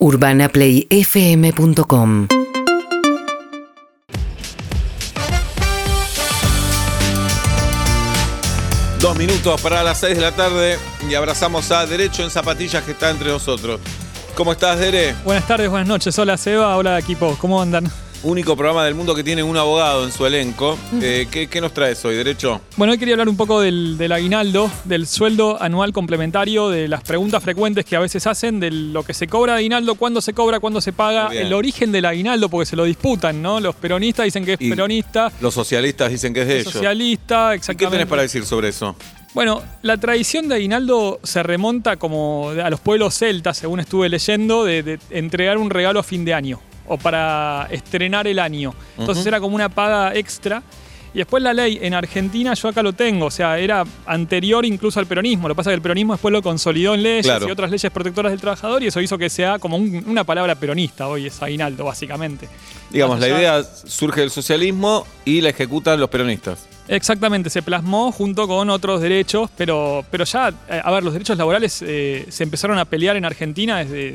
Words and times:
UrbanaPlayFM.com 0.00 2.28
Dos 9.00 9.16
minutos 9.16 9.60
para 9.60 9.82
las 9.84 10.00
seis 10.00 10.16
de 10.16 10.22
la 10.22 10.32
tarde 10.32 10.76
y 11.08 11.14
abrazamos 11.14 11.70
a 11.70 11.86
Derecho 11.86 12.24
en 12.24 12.30
Zapatillas 12.30 12.82
que 12.82 12.90
está 12.92 13.10
entre 13.10 13.28
nosotros. 13.28 13.80
¿Cómo 14.34 14.52
estás, 14.52 14.80
Dere? 14.80 15.14
Buenas 15.24 15.46
tardes, 15.46 15.70
buenas 15.70 15.88
noches. 15.88 16.18
Hola, 16.18 16.36
Seba. 16.36 16.76
Hola, 16.76 16.98
equipo. 16.98 17.36
¿Cómo 17.40 17.62
andan? 17.62 17.88
Único 18.24 18.56
programa 18.56 18.84
del 18.84 18.96
mundo 18.96 19.14
que 19.14 19.22
tiene 19.22 19.44
un 19.44 19.56
abogado 19.56 20.04
en 20.04 20.10
su 20.10 20.26
elenco. 20.26 20.76
Eh, 21.00 21.28
¿qué, 21.30 21.46
qué 21.46 21.60
nos 21.60 21.72
traes 21.72 22.04
hoy, 22.04 22.16
Derecho? 22.16 22.60
Bueno, 22.76 22.92
hoy 22.92 22.98
quería 22.98 23.14
hablar 23.14 23.28
un 23.28 23.36
poco 23.36 23.60
del, 23.60 23.96
del 23.96 24.10
aguinaldo, 24.10 24.68
del 24.84 25.06
sueldo 25.06 25.62
anual 25.62 25.92
complementario, 25.92 26.68
de 26.68 26.88
las 26.88 27.02
preguntas 27.04 27.40
frecuentes 27.44 27.84
que 27.84 27.94
a 27.94 28.00
veces 28.00 28.26
hacen, 28.26 28.58
de 28.58 28.72
lo 28.72 29.04
que 29.04 29.14
se 29.14 29.28
cobra 29.28 29.52
de 29.52 29.60
aguinaldo, 29.60 29.94
cuándo 29.94 30.20
se 30.20 30.32
cobra, 30.32 30.58
cuándo 30.58 30.80
se 30.80 30.92
paga, 30.92 31.28
el 31.28 31.52
origen 31.52 31.92
del 31.92 32.06
aguinaldo, 32.06 32.48
porque 32.48 32.66
se 32.66 32.74
lo 32.74 32.82
disputan, 32.84 33.40
¿no? 33.40 33.60
Los 33.60 33.76
peronistas 33.76 34.24
dicen 34.24 34.44
que 34.44 34.54
es 34.54 34.60
Y 34.60 34.68
peronista, 34.70 35.30
Los 35.40 35.54
socialistas 35.54 36.10
dicen 36.10 36.34
que 36.34 36.40
es 36.40 36.46
de 36.48 36.54
el 36.54 36.60
ellos. 36.62 36.72
socialista, 36.72 37.50
¿Y 37.52 37.56
exactamente. 37.58 37.84
¿Qué 37.86 37.90
tenés 37.98 38.06
para 38.08 38.22
decir 38.22 38.44
sobre 38.44 38.70
eso? 38.70 38.96
Bueno, 39.32 39.62
la 39.82 39.96
tradición 39.96 40.48
de 40.48 40.56
aguinaldo 40.56 41.20
se 41.22 41.44
remonta 41.44 41.96
como 41.96 42.50
a 42.50 42.68
los 42.68 42.80
pueblos 42.80 43.14
celtas, 43.16 43.58
según 43.58 43.78
estuve 43.78 44.08
leyendo, 44.08 44.64
de, 44.64 44.82
de 44.82 44.98
entregar 45.10 45.56
un 45.58 45.70
regalo 45.70 46.00
a 46.00 46.02
fin 46.02 46.24
de 46.24 46.34
año 46.34 46.58
o 46.88 46.96
para 46.98 47.68
estrenar 47.70 48.26
el 48.26 48.38
año. 48.38 48.74
Entonces 48.98 49.24
era 49.26 49.40
como 49.40 49.54
una 49.54 49.68
paga 49.68 50.14
extra. 50.14 50.62
Y 51.14 51.18
después 51.18 51.42
la 51.42 51.54
ley 51.54 51.78
en 51.80 51.94
Argentina, 51.94 52.52
yo 52.52 52.68
acá 52.68 52.82
lo 52.82 52.92
tengo, 52.92 53.26
o 53.26 53.30
sea, 53.30 53.58
era 53.58 53.82
anterior 54.04 54.66
incluso 54.66 55.00
al 55.00 55.06
peronismo. 55.06 55.48
Lo 55.48 55.54
que 55.54 55.56
pasa 55.56 55.70
es 55.70 55.72
que 55.72 55.76
el 55.76 55.82
peronismo 55.82 56.12
después 56.12 56.30
lo 56.32 56.42
consolidó 56.42 56.94
en 56.94 57.02
leyes 57.02 57.24
Claro. 57.24 57.48
y 57.48 57.50
otras 57.50 57.70
leyes 57.70 57.90
protectoras 57.90 58.30
del 58.30 58.40
trabajador 58.40 58.82
y 58.82 58.88
eso 58.88 59.00
hizo 59.00 59.16
que 59.16 59.30
sea 59.30 59.58
como 59.58 59.78
un- 59.78 60.04
una 60.06 60.24
palabra 60.24 60.54
peronista 60.54 61.08
hoy, 61.08 61.26
es 61.26 61.42
aguinaldo, 61.42 61.84
básicamente. 61.86 62.46
Digamos, 62.90 63.20
la 63.20 63.28
idea 63.28 63.62
surge 63.64 64.20
del 64.20 64.30
socialismo 64.30 65.06
y 65.24 65.40
la 65.40 65.48
ejecutan 65.48 65.98
los 65.98 66.10
peronistas. 66.10 66.66
Exactamente, 66.88 67.48
se 67.48 67.62
plasmó 67.62 68.12
junto 68.12 68.46
con 68.46 68.68
otros 68.68 69.00
derechos, 69.00 69.50
pero, 69.56 70.04
pero 70.10 70.24
ya, 70.24 70.50
eh, 70.68 70.80
a 70.84 70.90
ver, 70.90 71.02
los 71.02 71.14
derechos 71.14 71.38
laborales 71.38 71.82
eh, 71.86 72.26
se 72.28 72.44
empezaron 72.44 72.78
a 72.78 72.84
pelear 72.84 73.16
en 73.16 73.24
Argentina 73.24 73.78
desde 73.78 74.14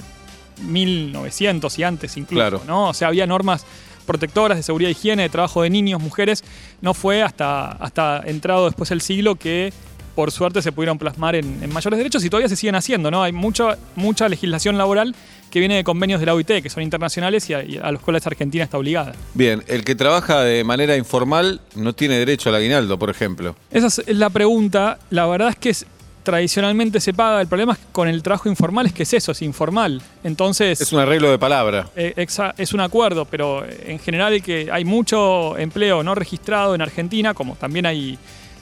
1900 0.62 1.80
y 1.80 1.84
antes 1.84 2.18
incluso, 2.18 2.36
Claro. 2.42 2.62
¿no? 2.68 2.90
O 2.90 2.94
sea, 2.94 3.08
había 3.10 3.26
normas 3.28 3.66
protectoras 4.06 4.58
de 4.58 4.64
seguridad 4.64 4.90
y 4.90 4.92
higiene, 4.92 5.24
de 5.24 5.30
trabajo 5.30 5.62
de 5.64 5.70
niños, 5.70 6.02
mujeres. 6.02 6.44
No 6.82 6.94
fue 6.94 7.22
hasta, 7.24 7.72
hasta 7.72 8.22
entrado 8.26 8.66
después 8.66 8.92
el 8.92 9.02
siglo 9.02 9.36
que 9.36 9.72
por 10.16 10.32
suerte 10.32 10.62
se 10.62 10.72
pudieron 10.72 11.00
plasmar 11.00 11.36
en, 11.36 11.64
en 11.64 11.74
mayores 11.74 11.98
derechos 11.98 12.24
y 12.24 12.30
todavía 12.30 12.48
se 12.50 12.56
siguen 12.56 12.76
haciendo, 12.76 13.10
¿no? 13.10 13.24
Hay 13.24 13.32
mucha, 13.32 13.78
mucha 13.96 14.30
legislación 14.30 14.78
laboral 14.78 15.16
que 15.50 15.60
viene 15.60 15.76
de 15.76 15.84
convenios 15.84 16.20
de 16.20 16.26
la 16.28 16.34
OIT, 16.36 16.62
que 16.62 16.70
son 16.70 16.84
internacionales 16.84 17.50
y 17.50 17.54
a, 17.54 17.64
y 17.64 17.78
a 17.78 17.92
los 17.92 18.02
cuales 18.02 18.26
Argentina 18.28 18.64
está 18.64 18.78
obligada. 18.78 19.14
Bien, 19.34 19.64
el 19.68 19.84
que 19.84 19.96
trabaja 19.96 20.42
de 20.42 20.64
manera 20.64 20.98
informal 20.98 21.62
no 21.76 21.94
tiene 21.94 22.18
derecho 22.20 22.50
al 22.50 22.56
aguinaldo, 22.56 23.00
por 23.00 23.10
ejemplo. 23.10 23.56
Esa 23.72 23.88
es 23.88 24.00
es 24.06 24.18
la 24.18 24.30
pregunta. 24.30 25.00
La 25.10 25.26
verdad 25.28 25.50
es 25.50 25.56
que 25.56 25.70
es- 25.70 25.86
tradicionalmente 26.24 27.00
se 27.00 27.14
paga. 27.14 27.42
El 27.42 27.48
problema 27.48 27.74
es 27.74 27.80
que 27.80 27.86
con 27.92 28.08
el 28.08 28.24
trabajo 28.24 28.50
informal 28.50 28.86
es 28.86 28.94
que 28.94 29.04
es 29.04 29.14
eso, 29.14 29.32
es 29.32 29.42
informal. 29.42 30.02
Entonces, 30.24 30.82
Es 30.82 30.94
un 30.94 31.00
arreglo 31.00 31.30
de 31.30 31.38
palabra. 31.38 31.90
eh, 31.96 32.14
es 32.58 32.74
un 32.74 32.80
acuerdo, 32.80 33.26
pero 33.26 33.66
eh, 33.66 33.86
en 33.88 34.00
general 34.00 34.42
que 34.42 34.70
hay 34.72 34.86
mucho 34.86 35.58
empleo 35.58 36.04
no 36.04 36.16
registrado 36.16 36.76
en 36.76 36.82
Argentina, 36.82 37.34
como 37.34 37.56
también 37.56 37.86
hay 37.86 38.18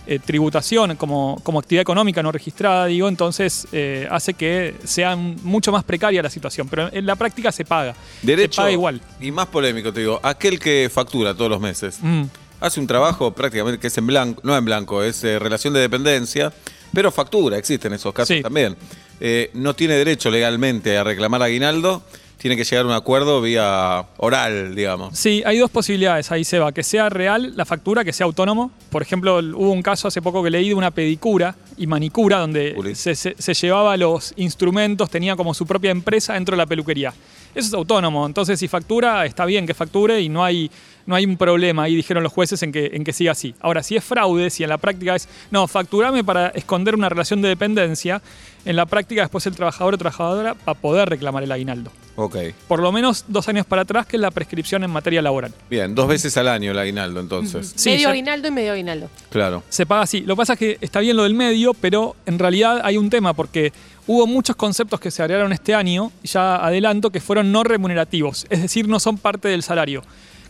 eh, 0.07 0.17
tributación 0.17 0.95
como, 0.95 1.39
como 1.43 1.59
actividad 1.59 1.83
económica 1.83 2.23
no 2.23 2.31
registrada, 2.31 2.87
digo, 2.87 3.07
entonces 3.07 3.67
eh, 3.71 4.07
hace 4.09 4.33
que 4.33 4.73
sea 4.83 5.15
mucho 5.15 5.71
más 5.71 5.83
precaria 5.83 6.23
la 6.23 6.29
situación. 6.29 6.67
Pero 6.67 6.89
en 6.91 7.05
la 7.05 7.15
práctica 7.15 7.51
se 7.51 7.65
paga. 7.65 7.95
Derecho. 8.23 8.53
Se 8.53 8.57
paga 8.57 8.71
igual. 8.71 8.99
Y 9.19 9.31
más 9.31 9.45
polémico, 9.45 9.93
te 9.93 9.99
digo, 9.99 10.19
aquel 10.23 10.59
que 10.59 10.89
factura 10.91 11.35
todos 11.35 11.51
los 11.51 11.61
meses. 11.61 11.99
Mm. 12.01 12.23
hace 12.59 12.79
un 12.79 12.87
trabajo 12.87 13.31
prácticamente 13.31 13.79
que 13.79 13.87
es 13.87 13.97
en 13.97 14.07
blanco, 14.07 14.41
no 14.43 14.57
en 14.57 14.65
blanco, 14.65 15.03
es 15.03 15.21
relación 15.21 15.73
de 15.73 15.79
dependencia, 15.81 16.51
pero 16.93 17.11
factura, 17.11 17.57
existen 17.57 17.93
esos 17.93 18.13
casos 18.13 18.35
Sí. 18.35 18.41
también. 18.41 18.75
Eh, 19.19 19.51
no 19.53 19.75
tiene 19.75 19.95
derecho 19.95 20.29
legalmente 20.31 20.97
a 20.97 21.03
reclamar 21.03 21.41
aguinaldo, 21.43 22.01
tiene 22.37 22.57
que 22.57 22.63
llegar 22.63 22.85
a 22.85 22.87
un 22.87 22.93
acuerdo 22.95 23.39
vía 23.39 24.03
oral, 24.17 24.73
digamos. 24.73 25.15
Sí, 25.15 25.43
hay 25.45 25.59
dos 25.59 25.69
posibilidades 25.69 26.31
ahí, 26.31 26.43
Seba. 26.43 26.71
Que 26.71 26.81
sea 26.81 27.07
real 27.07 27.53
la 27.55 27.65
factura, 27.65 28.03
que 28.03 28.11
sea 28.13 28.25
autónomo. 28.25 28.71
Por 28.89 29.03
ejemplo, 29.03 29.37
hubo 29.37 29.71
un 29.71 29.83
caso 29.83 30.07
hace 30.07 30.23
poco 30.23 30.41
que 30.43 30.49
leí 30.49 30.69
de 30.69 30.73
una 30.73 30.89
pedicura 30.89 31.55
y 31.77 31.85
manicura 31.85 32.39
donde 32.39 32.73
Juli. 32.75 32.95
se, 32.95 33.13
se- 33.13 33.35
se 33.37 33.53
llevaba 33.53 33.95
los 33.95 34.33
instrumentos, 34.37 35.11
tenía 35.11 35.35
como 35.35 35.53
su 35.53 35.67
propia 35.67 35.91
empresa 35.91 36.33
dentro 36.33 36.53
de 36.53 36.57
la 36.57 36.65
peluquería. 36.65 37.13
Eso 37.55 37.67
es 37.67 37.73
autónomo. 37.73 38.25
Entonces, 38.25 38.59
si 38.59 38.67
factura, 38.67 39.25
está 39.25 39.45
bien 39.45 39.65
que 39.67 39.73
facture 39.73 40.21
y 40.21 40.29
no 40.29 40.43
hay, 40.43 40.71
no 41.05 41.15
hay 41.15 41.25
un 41.25 41.37
problema. 41.37 41.83
Ahí 41.83 41.95
dijeron 41.95 42.23
los 42.23 42.31
jueces 42.31 42.61
en 42.63 42.71
que, 42.71 42.91
en 42.93 43.03
que 43.03 43.13
siga 43.13 43.31
así. 43.33 43.53
Ahora, 43.59 43.83
si 43.83 43.95
es 43.95 44.03
fraude, 44.03 44.49
si 44.49 44.63
en 44.63 44.69
la 44.69 44.77
práctica 44.77 45.15
es, 45.15 45.27
no, 45.51 45.67
facturame 45.67 46.23
para 46.23 46.47
esconder 46.49 46.95
una 46.95 47.09
relación 47.09 47.41
de 47.41 47.49
dependencia, 47.49 48.21
en 48.63 48.75
la 48.75 48.85
práctica 48.85 49.21
después 49.21 49.45
el 49.47 49.55
trabajador 49.55 49.95
o 49.95 49.97
trabajadora 49.97 50.53
va 50.53 50.71
a 50.71 50.73
poder 50.75 51.09
reclamar 51.09 51.43
el 51.43 51.51
aguinaldo. 51.51 51.91
Ok. 52.15 52.35
Por 52.67 52.81
lo 52.81 52.91
menos 52.91 53.25
dos 53.27 53.47
años 53.49 53.65
para 53.65 53.81
atrás, 53.83 54.05
que 54.05 54.17
es 54.17 54.21
la 54.21 54.29
prescripción 54.31 54.83
en 54.83 54.91
materia 54.91 55.21
laboral. 55.21 55.51
Bien, 55.69 55.95
dos 55.95 56.07
veces 56.07 56.35
al 56.37 56.47
año 56.47 56.71
el 56.71 56.77
aguinaldo 56.77 57.19
entonces. 57.19 57.73
Sí, 57.75 57.89
medio 57.91 58.03
ya- 58.03 58.09
aguinaldo 58.11 58.47
y 58.47 58.51
medio 58.51 58.73
aguinaldo. 58.73 59.09
Claro. 59.29 59.63
se 59.69 59.85
paga 59.85 60.01
así. 60.03 60.21
Lo 60.21 60.35
que 60.35 60.37
pasa 60.37 60.53
es 60.53 60.59
que 60.59 60.77
está 60.81 60.99
bien 60.99 61.17
lo 61.17 61.23
del 61.23 61.33
medio, 61.33 61.73
pero 61.73 62.15
en 62.25 62.37
realidad 62.37 62.81
hay 62.83 62.97
un 62.97 63.09
tema 63.09 63.33
porque 63.33 63.71
hubo 64.07 64.27
muchos 64.27 64.55
conceptos 64.55 64.99
que 64.99 65.11
se 65.11 65.21
agregaron 65.21 65.53
este 65.53 65.73
año, 65.73 66.11
ya 66.23 66.55
adelanto, 66.55 67.09
que 67.09 67.19
fueron 67.19 67.51
no 67.51 67.63
remunerativos, 67.63 68.45
es 68.49 68.61
decir, 68.61 68.87
no 68.87 68.99
son 68.99 69.17
parte 69.17 69.47
del 69.47 69.63
salario. 69.63 70.03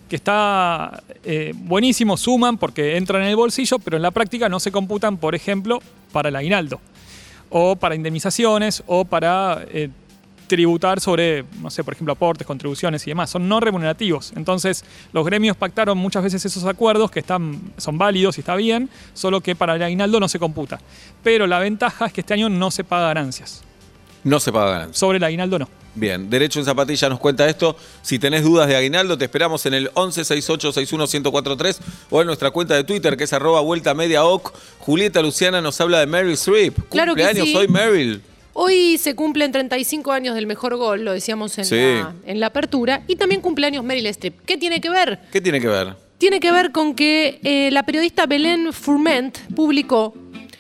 Que 0.10 0.18
está 0.18 1.04
eh, 1.24 1.54
buenísimo, 1.56 2.18
suman 2.18 2.58
porque 2.58 2.98
entran 2.98 3.22
en 3.22 3.30
el 3.30 3.36
bolsillo, 3.38 3.80
pero 3.80 3.96
en 3.96 4.04
la 4.04 4.12
práctica 4.12 4.50
no 4.50 4.60
se 4.60 4.72
computan, 4.72 5.18
por 5.18 5.36
ejemplo, 5.36 5.80
para 6.12 6.30
el 6.30 6.36
aguinaldo, 6.36 6.82
o 7.50 7.78
para 7.78 7.96
indemnizaciones, 7.96 8.84
o 8.88 9.06
para 9.06 9.66
eh, 9.70 9.90
tributar 10.56 11.00
sobre, 11.00 11.46
no 11.62 11.70
sé, 11.70 11.82
por 11.82 11.94
ejemplo, 11.94 12.12
aportes, 12.12 12.46
contribuciones 12.46 13.08
y 13.08 13.12
demás. 13.12 13.30
Son 13.30 13.48
no 13.48 13.62
remunerativos. 13.62 14.34
Entonces, 14.36 14.84
los 15.14 15.26
gremios 15.26 15.56
pactaron 15.56 15.98
muchas 15.98 16.24
veces 16.24 16.44
esos 16.44 16.66
acuerdos 16.66 17.10
que 17.10 17.22
están, 17.22 17.72
son 17.78 17.98
válidos 17.98 18.38
y 18.38 18.42
está 18.42 18.58
bien, 18.58 18.90
solo 19.14 19.40
que 19.40 19.56
para 19.56 19.76
el 19.76 19.82
aguinaldo 19.82 20.20
no 20.20 20.28
se 20.28 20.40
computa. 20.40 20.82
Pero 21.24 21.48
la 21.48 21.60
ventaja 21.60 22.08
es 22.08 22.12
que 22.12 22.20
este 22.20 22.34
año 22.34 22.50
no 22.50 22.70
se 22.70 22.84
paga 22.84 23.08
ganancias. 23.08 23.64
No 24.26 24.42
se 24.42 24.52
paga 24.52 24.72
ganancia. 24.72 25.00
Sobre 25.00 25.20
el 25.20 25.24
aguinaldo 25.24 25.58
no. 25.58 25.70
Bien, 25.96 26.30
Derecho 26.30 26.60
en 26.60 26.66
Zapatilla 26.66 27.08
nos 27.08 27.20
cuenta 27.20 27.48
esto. 27.48 27.78
Si 28.02 28.20
tenés 28.20 28.44
dudas 28.44 28.68
de 28.68 28.76
Aguinaldo, 28.76 29.18
te 29.18 29.24
esperamos 29.26 29.66
en 29.66 29.74
el 29.74 29.90
1168-61143 29.92 31.80
o 32.10 32.20
en 32.20 32.28
nuestra 32.28 32.52
cuenta 32.52 32.76
de 32.76 32.84
Twitter, 32.84 33.16
que 33.16 33.24
es 33.24 33.32
arroba 33.32 33.62
vuelta 33.62 33.94
media 33.94 34.26
oc. 34.26 34.54
Julieta 34.80 35.22
Luciana 35.22 35.62
nos 35.62 35.80
habla 35.80 36.00
de 36.00 36.08
Meryl 36.08 36.34
Streep. 36.34 36.76
Claro 36.90 37.16
que 37.16 37.24
Cumpleaños 37.24 37.48
sí. 37.48 37.56
hoy, 37.56 37.70
Meryl. 37.70 38.22
Hoy 38.54 38.98
se 38.98 39.16
cumplen 39.16 39.52
35 39.52 40.12
años 40.12 40.36
del 40.36 40.46
mejor 40.46 40.76
gol, 40.76 41.06
lo 41.06 41.14
decíamos 41.14 41.58
en, 41.58 41.66
Sí. 41.66 41.76
la, 41.76 42.14
en 42.26 42.40
la 42.40 42.48
apertura, 42.48 43.04
y 43.08 43.16
también 43.16 43.42
cumpleaños 43.42 43.84
Meryl 43.84 44.06
Streep. 44.08 44.42
¿Qué 44.46 44.58
tiene 44.58 44.82
que 44.82 44.90
ver? 44.90 45.20
¿Qué 45.32 45.40
tiene 45.40 45.62
que 45.62 45.68
ver? 45.68 45.96
Tiene 46.18 46.40
que 46.40 46.52
ver 46.52 46.72
con 46.72 46.94
que 46.94 47.40
eh, 47.44 47.70
la 47.72 47.84
periodista 47.84 48.26
Belén 48.26 48.74
Fourment 48.74 49.38
publicó, 49.56 50.14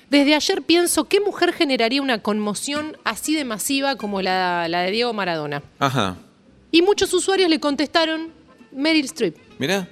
desde 0.10 0.36
ayer 0.36 0.62
pienso, 0.62 1.06
¿qué 1.06 1.20
mujer 1.20 1.54
generaría 1.54 2.02
una 2.02 2.20
conmoción 2.20 2.98
así 3.04 3.36
de 3.36 3.46
masiva 3.46 3.96
como 3.96 4.22
la, 4.22 4.68
la 4.70 4.82
de 4.82 4.92
Diego 4.92 5.14
Maradona? 5.14 5.62
Ajá. 5.80 6.18
Y 6.72 6.82
muchos 6.82 7.14
usuarios 7.14 7.50
le 7.50 7.60
contestaron 7.60 8.30
Meryl 8.72 9.06
Streep. 9.06 9.36
Mirá. 9.60 9.88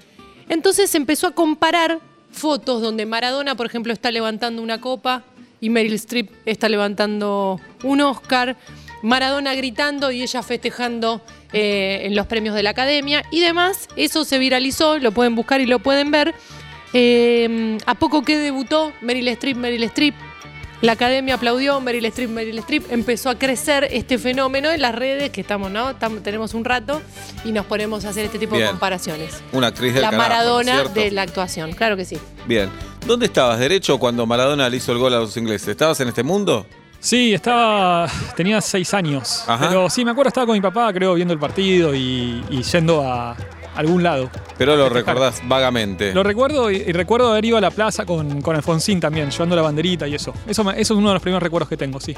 Entonces 0.48 0.96
empezó 0.96 1.28
a 1.28 1.32
comparar 1.32 2.00
fotos 2.32 2.82
donde 2.82 3.06
Maradona, 3.06 3.56
por 3.56 3.66
ejemplo, 3.66 3.92
está 3.94 4.12
levantando 4.12 4.62
una 4.62 4.80
copa 4.82 5.24
y 5.62 5.70
Meryl 5.70 5.94
Streep 5.94 6.30
está 6.46 6.70
levantando 6.70 7.60
un 7.84 8.02
Oscar, 8.02 8.56
Maradona 9.02 9.54
gritando 9.56 10.12
y 10.12 10.22
ella 10.22 10.44
festejando 10.44 11.22
eh, 11.54 12.02
en 12.04 12.16
los 12.16 12.28
premios 12.28 12.56
de 12.56 12.64
la 12.64 12.72
academia 12.72 13.24
y 13.32 13.40
demás. 13.40 13.88
Eso 13.96 14.26
se 14.26 14.38
viralizó, 14.38 14.98
lo 15.00 15.12
pueden 15.12 15.36
buscar 15.36 15.62
y 15.62 15.66
lo 15.66 15.80
pueden 15.80 16.12
ver. 16.12 16.34
Eh, 16.94 17.78
a 17.86 17.96
poco 17.96 18.24
que 18.24 18.38
debutó 18.38 18.92
Meryl 19.02 19.28
Streep, 19.30 19.58
Meryl 19.58 19.84
Streep. 19.84 20.16
La 20.82 20.94
academia 20.94 21.36
aplaudió, 21.36 21.82
Meryl 21.82 22.06
Streep, 22.06 22.30
Meryl 22.30 22.58
Streep. 22.60 22.90
Empezó 22.90 23.30
a 23.30 23.36
crecer 23.38 23.90
este 23.92 24.18
fenómeno 24.18 24.72
en 24.72 24.82
las 24.82 24.96
redes, 24.96 25.30
que 25.30 25.42
estamos, 25.42 25.70
¿no? 25.70 25.94
Tenemos 26.24 26.54
un 26.54 26.64
rato 26.64 27.02
y 27.44 27.52
nos 27.52 27.66
ponemos 27.66 28.06
a 28.06 28.10
hacer 28.10 28.26
este 28.26 28.40
tipo 28.40 28.56
Bien. 28.56 28.68
de 28.68 28.72
comparaciones. 28.72 29.44
Una 29.52 29.68
actriz 29.68 29.94
del 29.94 30.04
La 30.04 30.12
carajo, 30.12 30.24
¿no 30.30 30.34
es 30.34 30.38
Maradona 30.40 30.74
cierto? 30.76 31.00
de 31.02 31.12
la 31.12 31.22
actuación, 31.24 31.74
claro 31.74 31.98
que 31.98 32.06
sí. 32.06 32.18
Bien. 32.48 32.70
¿Dónde 33.06 33.26
estabas, 33.26 33.60
Derecho, 33.60 33.98
cuando 33.98 34.26
Maradona 34.26 34.70
le 34.70 34.78
hizo 34.78 34.92
el 34.92 34.98
gol 34.98 35.14
a 35.14 35.20
los 35.20 35.36
ingleses? 35.38 35.70
¿Estabas 35.70 36.00
en 36.00 36.10
este 36.10 36.24
mundo? 36.24 36.66
Sí, 37.00 37.34
estaba. 37.34 38.08
tenía 38.36 38.60
seis 38.62 38.94
años. 38.94 39.44
Ajá. 39.48 39.70
Pero 39.70 39.90
sí, 39.90 40.04
me 40.04 40.12
acuerdo, 40.12 40.28
estaba 40.30 40.46
con 40.48 40.56
mi 40.56 40.62
papá, 40.62 40.92
creo, 40.94 41.14
viendo 41.14 41.34
el 41.34 41.40
partido 41.40 41.96
y, 41.96 42.44
y 42.50 42.62
yendo 42.62 43.02
a, 43.02 43.36
algún 43.76 44.04
lado. 44.04 44.30
Pero 44.58 44.76
lo 44.76 44.90
recordás 44.90 45.42
vagamente. 45.48 46.14
Lo 46.14 46.24
recuerdo 46.24 46.70
y, 46.70 46.76
y 46.76 46.92
recuerdo 46.92 47.32
haber 47.32 47.46
ido 47.46 47.58
a 47.58 47.62
la 47.62 47.72
plaza 47.72 48.06
con, 48.06 48.42
con 48.42 48.56
Alfonsín 48.56 49.00
también, 49.00 49.32
llevando 49.32 49.56
la 49.56 49.62
banderita 49.62 50.08
y 50.08 50.16
eso. 50.16 50.34
Eso, 50.46 50.70
eso 50.72 50.76
es 50.76 50.92
uno 50.92 51.10
de 51.10 51.14
los 51.14 51.22
primeros 51.22 51.42
recuerdos 51.42 51.70
que 51.70 51.78
tengo, 51.78 52.00
sí. 52.00 52.16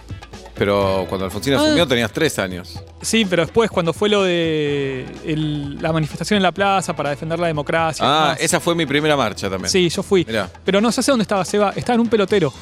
Pero 0.61 1.07
cuando 1.09 1.25
Alfonsín 1.25 1.55
asumió 1.55 1.87
tenías 1.87 2.11
tres 2.11 2.37
años. 2.37 2.79
Sí, 3.01 3.25
pero 3.25 3.41
después 3.43 3.71
cuando 3.71 3.93
fue 3.93 4.09
lo 4.09 4.21
de 4.21 5.07
el- 5.25 5.81
la 5.81 5.91
manifestación 5.91 6.37
en 6.37 6.43
la 6.43 6.51
plaza 6.51 6.95
para 6.95 7.09
defender 7.09 7.39
la 7.39 7.47
democracia. 7.47 8.05
Ah, 8.07 8.23
demás. 8.25 8.37
esa 8.41 8.59
fue 8.59 8.75
mi 8.75 8.85
primera 8.85 9.17
marcha 9.17 9.49
también. 9.49 9.71
Sí, 9.71 9.89
yo 9.89 10.03
fui. 10.03 10.23
Mirá. 10.23 10.51
Pero 10.63 10.79
no 10.79 10.91
sé 10.91 11.01
dónde 11.01 11.23
estaba 11.23 11.43
Seba, 11.45 11.73
estaba 11.75 11.95
en 11.95 12.01
un 12.01 12.09
pelotero. 12.09 12.53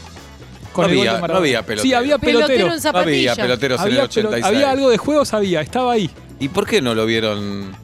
Con 0.71 0.85
No 0.85 0.91
el 0.93 0.99
había- 1.09 1.27
no 1.27 1.35
había 1.35 1.61
pelotero. 1.65 1.81
Sí, 1.81 1.93
había 1.93 2.17
Pelotero 2.17 2.47
pelotero. 2.47 2.73
en 2.73 2.93
No 2.93 2.99
había 3.01 3.35
peloteros 3.35 3.81
en 3.81 3.87
el 3.87 3.91
Había, 3.91 4.01
pelo- 4.03 4.29
86. 4.29 4.45
había 4.45 4.71
algo 4.71 4.89
de 4.91 4.97
juegos, 4.97 5.33
había, 5.33 5.59
estaba 5.59 5.91
ahí. 5.91 6.09
¿Y 6.39 6.47
por 6.47 6.65
qué 6.65 6.81
no 6.81 6.95
lo 6.95 7.05
vieron? 7.05 7.75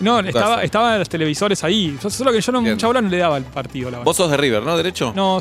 No, 0.00 0.20
estaba, 0.20 0.62
estaban 0.62 0.98
los 0.98 1.08
televisores 1.08 1.62
ahí. 1.64 1.96
Solo 2.00 2.32
que 2.32 2.40
yo 2.40 2.52
no, 2.52 2.60
Bien. 2.60 2.74
mucha 2.74 2.86
bola 2.86 3.00
no 3.00 3.08
le 3.08 3.18
daba 3.18 3.36
al 3.36 3.44
partido, 3.44 3.90
la 3.90 3.98
verdad. 3.98 4.04
Vos 4.04 4.16
sos 4.16 4.30
de 4.30 4.36
River, 4.36 4.62
¿no? 4.62 4.76
¿Derecho? 4.76 5.12
No, 5.16 5.38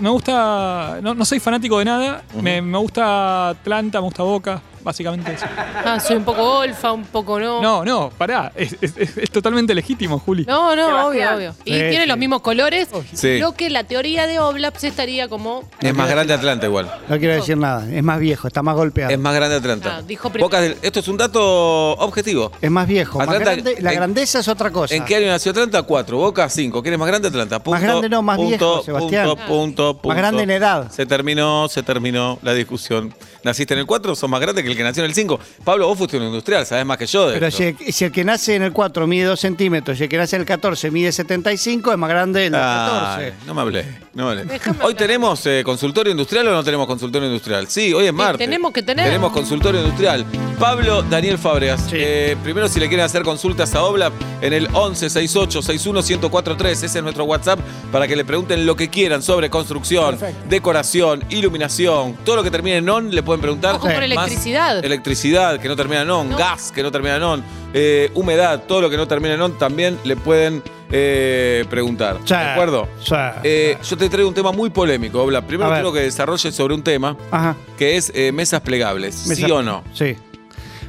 me 0.00 0.10
gusta. 0.10 0.98
No, 1.02 1.14
no 1.14 1.24
soy 1.24 1.40
fanático 1.40 1.78
de 1.78 1.84
nada. 1.84 2.22
me, 2.40 2.62
me 2.62 2.78
gusta 2.78 3.50
Atlanta, 3.50 4.00
me 4.00 4.04
gusta 4.06 4.22
Boca, 4.22 4.62
básicamente 4.88 5.34
eso. 5.34 5.44
Ah, 5.84 6.00
soy 6.00 6.16
un 6.16 6.24
poco 6.24 6.42
golfa, 6.42 6.92
un 6.92 7.04
poco 7.04 7.38
no. 7.38 7.60
No, 7.62 7.84
no, 7.84 8.10
pará. 8.16 8.50
Es, 8.56 8.74
es- 8.80 8.96
es- 8.96 9.18
es 9.18 9.30
totalmente 9.30 9.74
legítimo, 9.74 10.18
Juli. 10.18 10.44
No, 10.46 10.74
no, 10.74 11.06
obvio, 11.08 11.34
obvio. 11.36 11.54
Y 11.64 11.72
Sí, 11.74 11.78
tiene 11.78 12.02
sí. 12.02 12.06
los 12.08 12.16
mismos 12.18 12.40
colores. 12.40 12.88
Sí. 13.12 13.38
Lo 13.38 13.52
que 13.52 13.68
la 13.70 13.84
teoría 13.84 14.26
de 14.26 14.38
Oblaps 14.40 14.84
estaría 14.84 15.28
como. 15.28 15.64
Es 15.80 15.94
más 15.94 16.08
grande 16.10 16.32
Atlanta 16.34 16.66
igual. 16.66 16.90
No 17.08 17.18
quiero 17.18 17.34
decir 17.34 17.56
nada. 17.56 17.86
Es 17.90 18.02
más 18.02 18.18
viejo, 18.18 18.48
está 18.48 18.62
más 18.62 18.74
golpeado. 18.74 19.12
Es 19.12 19.18
más 19.18 19.34
grande 19.34 19.56
Atlanta. 19.56 19.96
Ah, 19.98 20.02
dijo 20.02 20.30
primero. 20.30 20.46
Boca 20.46 20.60
del- 20.60 20.76
esto 20.82 21.00
es 21.00 21.08
un 21.08 21.16
dato 21.16 21.92
objetivo. 21.92 22.50
Es 22.60 22.70
más 22.70 22.86
viejo. 22.88 23.18
más 23.18 23.28
Atlanta- 23.28 23.52
grande. 23.52 23.76
la 23.80 23.90
en- 23.92 23.96
grandeza 23.96 24.38
es 24.40 24.48
otra 24.48 24.70
cosa. 24.70 24.94
¿En 24.94 25.04
qué 25.04 25.16
año 25.16 25.26
nació 25.28 25.50
Atlanta? 25.52 25.82
Cuatro. 25.82 26.16
Boca, 26.18 26.48
cinco. 26.48 26.82
¿Quién 26.82 26.94
es 26.94 26.98
más 26.98 27.08
grande 27.08 27.28
Atlanta? 27.28 27.62
Punto, 27.62 27.80
grande 27.80 28.08
no, 28.08 28.22
más 28.22 28.36
punto, 28.36 28.48
viejo, 28.50 28.82
Sebastián. 28.84 29.26
Punto, 29.28 29.46
punto, 29.46 29.92
punto. 29.94 30.08
Más 30.08 30.16
grande 30.16 30.42
en 30.44 30.50
edad. 30.50 30.90
Se 30.90 31.04
terminó, 31.06 31.68
se 31.68 31.82
terminó 31.82 32.38
la 32.42 32.54
discusión. 32.54 33.14
¿Naciste 33.44 33.74
en 33.74 33.80
el 33.80 33.86
4? 33.86 34.14
¿Sos 34.14 34.28
más 34.28 34.40
grande 34.40 34.62
que 34.62 34.70
el 34.70 34.76
que 34.78 34.82
nació 34.84 35.02
en 35.04 35.10
el 35.10 35.14
5? 35.14 35.38
Pablo, 35.64 35.86
vos 35.88 35.98
fuiste 35.98 36.16
un 36.16 36.22
industrial, 36.24 36.64
sabés 36.64 36.86
más 36.86 36.96
que 36.96 37.06
yo 37.06 37.26
de 37.28 37.34
Pero 37.34 37.46
esto. 37.48 37.62
si, 37.84 37.92
si 37.92 38.04
el 38.06 38.12
que 38.12 38.24
nace 38.24 38.54
en 38.54 38.62
el 38.62 38.72
4 38.72 39.06
mide 39.06 39.24
2 39.26 39.38
centímetros 39.38 40.00
y 40.00 40.04
el 40.04 40.08
que 40.08 40.16
nace 40.16 40.36
en 40.36 40.40
el 40.42 40.46
14 40.46 40.90
mide 40.90 41.12
75, 41.12 41.92
es 41.92 41.98
más 41.98 42.08
grande 42.08 42.46
el 42.46 42.52
del 42.52 42.60
Ay, 42.62 42.88
14. 43.30 43.34
no 43.46 43.54
me 43.54 43.60
hablé, 43.60 43.84
no 44.14 44.24
me 44.24 44.30
hablé. 44.30 44.44
Déjame 44.44 44.78
Hoy 44.78 44.84
hablar. 44.84 44.96
tenemos 44.96 45.44
eh, 45.46 45.62
consultorio 45.64 46.10
industrial 46.10 46.48
o 46.48 46.52
no 46.52 46.64
tenemos 46.64 46.86
consultorio 46.86 47.28
industrial. 47.28 47.68
Sí, 47.68 47.92
hoy 47.92 48.06
es 48.06 48.12
martes. 48.14 48.38
tenemos 48.38 48.72
que 48.72 48.82
tener. 48.82 49.04
Tenemos 49.04 49.32
consultorio 49.32 49.80
industrial. 49.82 50.24
Pablo 50.58 51.02
Daniel 51.02 51.36
Fábregas. 51.38 51.80
Sí. 51.82 51.96
eh, 51.98 52.36
primero, 52.42 52.68
si 52.68 52.80
le 52.80 52.88
quieren 52.88 53.04
hacer 53.04 53.22
consultas 53.22 53.74
a 53.74 53.82
Obla, 53.82 54.10
en 54.40 54.52
el 54.52 54.68
11 54.72 55.10
68 55.10 55.62
61 55.62 56.00
1043. 56.02 56.82
Ese 56.82 56.98
es 56.98 57.02
nuestro 57.02 57.24
WhatsApp 57.24 57.58
para 57.92 58.06
que 58.08 58.16
le 58.16 58.24
pregunten 58.24 58.64
lo 58.66 58.76
que 58.76 58.88
quieran 58.88 59.22
sobre 59.22 59.50
construcción, 59.50 60.18
decoración, 60.48 61.24
iluminación. 61.30 62.16
Todo 62.24 62.36
lo 62.36 62.42
que 62.42 62.50
termine 62.50 62.76
en 62.78 62.88
on 62.88 63.14
le 63.14 63.22
pueden 63.22 63.40
preguntar. 63.40 63.74
Ojo 63.76 63.82
con 63.88 64.14
Más 64.14 64.30
electricidad. 64.70 64.84
Electricidad, 64.84 65.60
que 65.60 65.68
no 65.68 65.76
termina 65.76 66.02
en 66.02 66.10
on. 66.10 66.28
No. 66.30 66.36
Gas, 66.36 66.72
que 66.72 66.82
no 66.82 66.90
termina 66.92 67.16
en 67.16 67.22
on. 67.22 67.44
eh, 67.74 68.10
humedad, 68.14 68.62
todo 68.66 68.80
lo 68.82 68.90
que 68.90 68.96
no 68.96 69.06
termina 69.06 69.34
en 69.34 69.40
on 69.42 69.58
también 69.58 69.98
le 70.04 70.16
pueden 70.16 70.62
eh, 70.90 71.64
preguntar. 71.68 72.18
Sí, 72.24 72.34
¿De 72.34 72.40
acuerdo? 72.40 72.88
sí. 73.04 73.14
Eh, 73.42 73.76
yo 73.82 73.96
te 73.96 74.08
traigo 74.08 74.28
un 74.28 74.34
tema 74.34 74.52
muy 74.52 74.70
polémico, 74.70 75.22
Obla. 75.22 75.42
Primero 75.46 75.70
quiero 75.72 75.92
que 75.92 76.00
desarrolles 76.00 76.54
sobre 76.54 76.74
un 76.74 76.82
tema 76.82 77.16
Ajá. 77.30 77.56
que 77.76 77.96
es 77.96 78.12
mesas 78.32 78.60
plegables. 78.62 79.14
¿Sí 79.14 79.44
o 79.50 79.62
no? 79.62 79.84
Sí. 79.92 80.16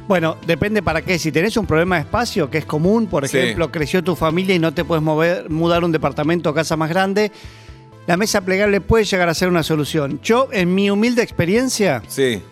Bueno, 0.08 0.36
depende 0.44 0.82
para 0.82 1.02
qué. 1.02 1.18
Si 1.20 1.30
tenés 1.30 1.56
un 1.56 1.66
problema 1.66 1.96
de 1.96 2.02
espacio, 2.02 2.50
que 2.50 2.58
es 2.58 2.64
común, 2.64 3.06
por 3.06 3.28
Sí. 3.28 3.38
ejemplo, 3.38 3.70
creció 3.70 4.02
tu 4.02 4.16
familia 4.16 4.54
y 4.56 4.58
no 4.58 4.74
te 4.74 4.84
puedes 4.84 5.04
mover, 5.04 5.48
mudar 5.50 5.82
a 5.82 5.86
un 5.86 5.92
departamento 5.92 6.50
o 6.50 6.54
casa 6.54 6.76
más 6.76 6.88
grande, 6.88 7.30
la 8.08 8.16
mesa 8.16 8.40
plegable 8.40 8.80
puede 8.80 9.04
llegar 9.04 9.28
a 9.28 9.34
ser 9.34 9.48
una 9.48 9.62
solución. 9.62 10.18
Yo, 10.22 10.48
en 10.50 10.74
mi 10.74 10.90
humilde 10.90 11.22
experiencia, 11.22 12.02
Sí, 12.08 12.42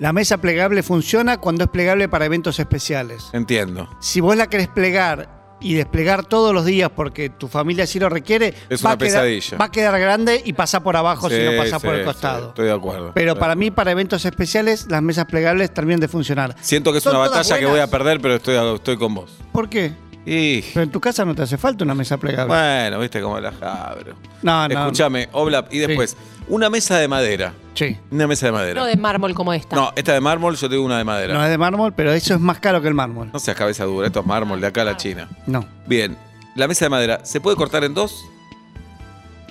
la 0.00 0.12
mesa 0.12 0.38
plegable 0.38 0.82
funciona 0.82 1.36
cuando 1.36 1.64
es 1.64 1.70
plegable 1.70 2.08
para 2.08 2.24
eventos 2.24 2.58
especiales. 2.58 3.30
entiendo. 3.32 3.88
Si 4.00 4.20
vos 4.20 4.34
la 4.36 4.48
querés 4.48 4.66
plegar 4.68 5.38
y 5.62 5.74
desplegar 5.74 6.24
todos 6.24 6.54
los 6.54 6.64
días 6.64 6.90
porque 6.96 7.28
tu 7.28 7.46
familia 7.46 7.84
así 7.84 7.98
lo 8.00 8.08
requiere, 8.08 8.54
Es 8.70 8.82
va, 8.82 8.88
una 8.88 8.94
a 8.94 8.98
quedar, 8.98 9.22
pesadilla. 9.24 9.58
va 9.58 9.64
a 9.66 9.70
quedar 9.70 10.00
grande 10.00 10.40
y 10.42 10.54
pasa 10.54 10.82
por 10.82 10.96
abajo 10.96 11.28
si 11.28 11.36
Sí, 11.36 11.42
no 11.44 11.54
pasa 11.62 11.78
por 11.78 11.92
sí, 11.92 11.98
el 12.00 12.04
costado. 12.06 12.40
sí, 12.40 12.48
estoy 12.48 12.64
de 12.66 12.72
acuerdo. 12.72 13.12
Pero 13.14 13.36
para 13.38 13.54
mí, 13.54 13.70
para 13.70 13.90
eventos 13.90 14.24
especiales, 14.24 14.86
las 14.88 15.02
mesas 15.02 15.26
plegables 15.26 15.72
terminan 15.74 16.00
de 16.00 16.08
funcionar. 16.08 16.56
Siento 16.62 16.92
que 16.92 16.98
es 16.98 17.04
¿Son 17.04 17.14
una 17.14 17.28
batalla 17.28 17.58
que 17.58 17.66
voy 17.66 17.80
a 17.80 17.86
perder, 17.88 18.20
pero 18.22 18.36
estoy, 18.36 18.56
estoy 18.74 18.96
con 18.96 19.14
vos. 19.14 19.30
¿Por 19.52 19.68
qué? 19.68 19.92
Y 20.24 20.62
Pero 20.62 20.82
en 20.84 20.90
tu 20.90 21.00
casa 21.00 21.24
no 21.26 21.34
te 21.34 21.42
hace 21.42 21.58
falta 21.58 21.84
una 21.84 21.94
mesa 21.94 22.16
plegable. 22.16 22.54
bueno, 22.54 22.98
viste 23.00 23.20
cómo 23.20 23.38
la 23.40 23.52
jabro. 23.52 24.14
no, 24.42 24.66
no. 24.68 24.80
Escúchame, 24.80 25.28
Oblap, 25.32 25.72
y 25.72 25.78
después, 25.78 26.16
una 26.50 26.68
mesa 26.70 26.98
de 26.98 27.08
madera. 27.08 27.52
Sí. 27.74 27.96
Una 28.10 28.26
mesa 28.26 28.46
de 28.46 28.52
madera. 28.52 28.80
No 28.80 28.86
de 28.86 28.96
mármol 28.96 29.32
como 29.34 29.52
esta. 29.54 29.74
No, 29.74 29.92
esta 29.96 30.12
de 30.12 30.20
mármol, 30.20 30.56
yo 30.56 30.68
tengo 30.68 30.84
una 30.84 30.98
de 30.98 31.04
madera. 31.04 31.32
No 31.34 31.42
es 31.42 31.48
de 31.50 31.56
mármol, 31.58 31.92
pero 31.94 32.12
eso 32.12 32.34
es 32.34 32.40
más 32.40 32.58
caro 32.60 32.82
que 32.82 32.88
el 32.88 32.94
mármol. 32.94 33.30
No 33.32 33.38
seas 33.38 33.56
cabeza 33.56 33.84
dura, 33.84 34.06
esto 34.08 34.20
es 34.20 34.26
mármol 34.26 34.60
de 34.60 34.66
acá 34.66 34.82
a 34.82 34.84
la 34.84 34.96
China. 34.96 35.28
No. 35.46 35.64
Bien, 35.86 36.16
la 36.56 36.68
mesa 36.68 36.84
de 36.84 36.90
madera, 36.90 37.20
¿se 37.24 37.40
puede 37.40 37.56
cortar 37.56 37.84
en 37.84 37.94
dos? 37.94 38.24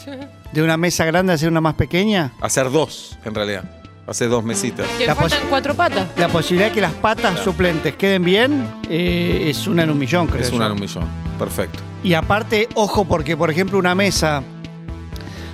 De 0.51 0.63
una 0.63 0.77
mesa 0.77 1.05
grande 1.05 1.33
hacer 1.33 1.47
una 1.49 1.61
más 1.61 1.75
pequeña, 1.75 2.31
Hacer 2.41 2.71
dos, 2.71 3.17
en 3.23 3.35
realidad. 3.35 3.63
Hacer 4.07 4.29
dos 4.29 4.43
mesitas. 4.43 4.87
Que 4.97 5.05
La 5.05 5.13
faltan 5.13 5.39
pos- 5.41 5.49
cuatro 5.49 5.75
patas. 5.75 6.07
la 6.17 6.27
posibilidad 6.29 6.69
de 6.69 6.73
que 6.73 6.81
las 6.81 6.93
patas 6.93 7.39
suplentes 7.41 7.95
queden 7.95 8.23
bien 8.23 8.67
eh, 8.89 9.45
es 9.47 9.67
una 9.67 9.83
en 9.83 9.91
un 9.91 9.99
millón, 9.99 10.25
creo. 10.25 10.41
Es 10.41 10.49
yo. 10.49 10.55
una 10.55 10.65
en 10.65 10.71
un 10.71 10.79
millón. 10.79 11.05
Perfecto. 11.37 11.79
Y 12.03 12.15
aparte, 12.15 12.67
ojo, 12.73 13.05
porque 13.05 13.37
por 13.37 13.51
ejemplo 13.51 13.77
una 13.77 13.93
mesa, 13.93 14.41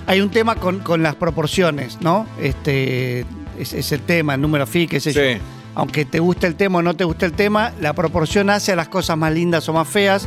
hay 0.06 0.20
un 0.20 0.30
tema 0.30 0.54
con, 0.56 0.80
con 0.80 1.02
las 1.02 1.14
proporciones, 1.16 1.98
¿no? 2.00 2.26
Este 2.40 3.20
es, 3.58 3.72
es 3.72 3.92
el 3.92 4.00
tema, 4.02 4.34
el 4.34 4.40
número 4.40 4.66
fi, 4.66 4.86
qué 4.86 5.00
sé 5.00 5.12
Sí. 5.12 5.18
yo. 5.38 5.44
Aunque 5.74 6.04
te 6.06 6.20
guste 6.20 6.46
el 6.46 6.54
tema 6.54 6.78
o 6.78 6.82
no 6.82 6.94
te 6.94 7.04
guste 7.04 7.26
el 7.26 7.32
tema, 7.32 7.72
la 7.80 7.92
proporción 7.92 8.48
hace 8.48 8.72
a 8.72 8.76
las 8.76 8.88
cosas 8.88 9.18
más 9.18 9.32
lindas 9.32 9.68
o 9.68 9.72
más 9.74 9.86
feas. 9.86 10.26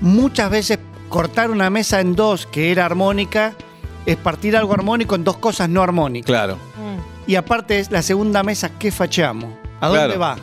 Muchas 0.00 0.50
veces 0.50 0.78
cortar 1.08 1.50
una 1.50 1.70
mesa 1.70 2.00
en 2.00 2.14
dos 2.14 2.46
que 2.46 2.72
era 2.72 2.84
armónica 2.84 3.54
es 4.04 4.16
partir 4.16 4.56
algo 4.56 4.74
armónico 4.74 5.14
en 5.14 5.24
dos 5.24 5.38
cosas 5.38 5.68
no 5.70 5.82
armónicas. 5.82 6.26
Claro. 6.26 6.56
Mm. 6.56 7.30
Y 7.30 7.36
aparte 7.36 7.78
es 7.78 7.90
la 7.90 8.02
segunda 8.02 8.42
mesa, 8.42 8.70
¿qué 8.78 8.92
fachamos? 8.92 9.50
¿A 9.80 9.88
dónde 9.88 10.14
Claro. 10.14 10.20
va? 10.20 10.36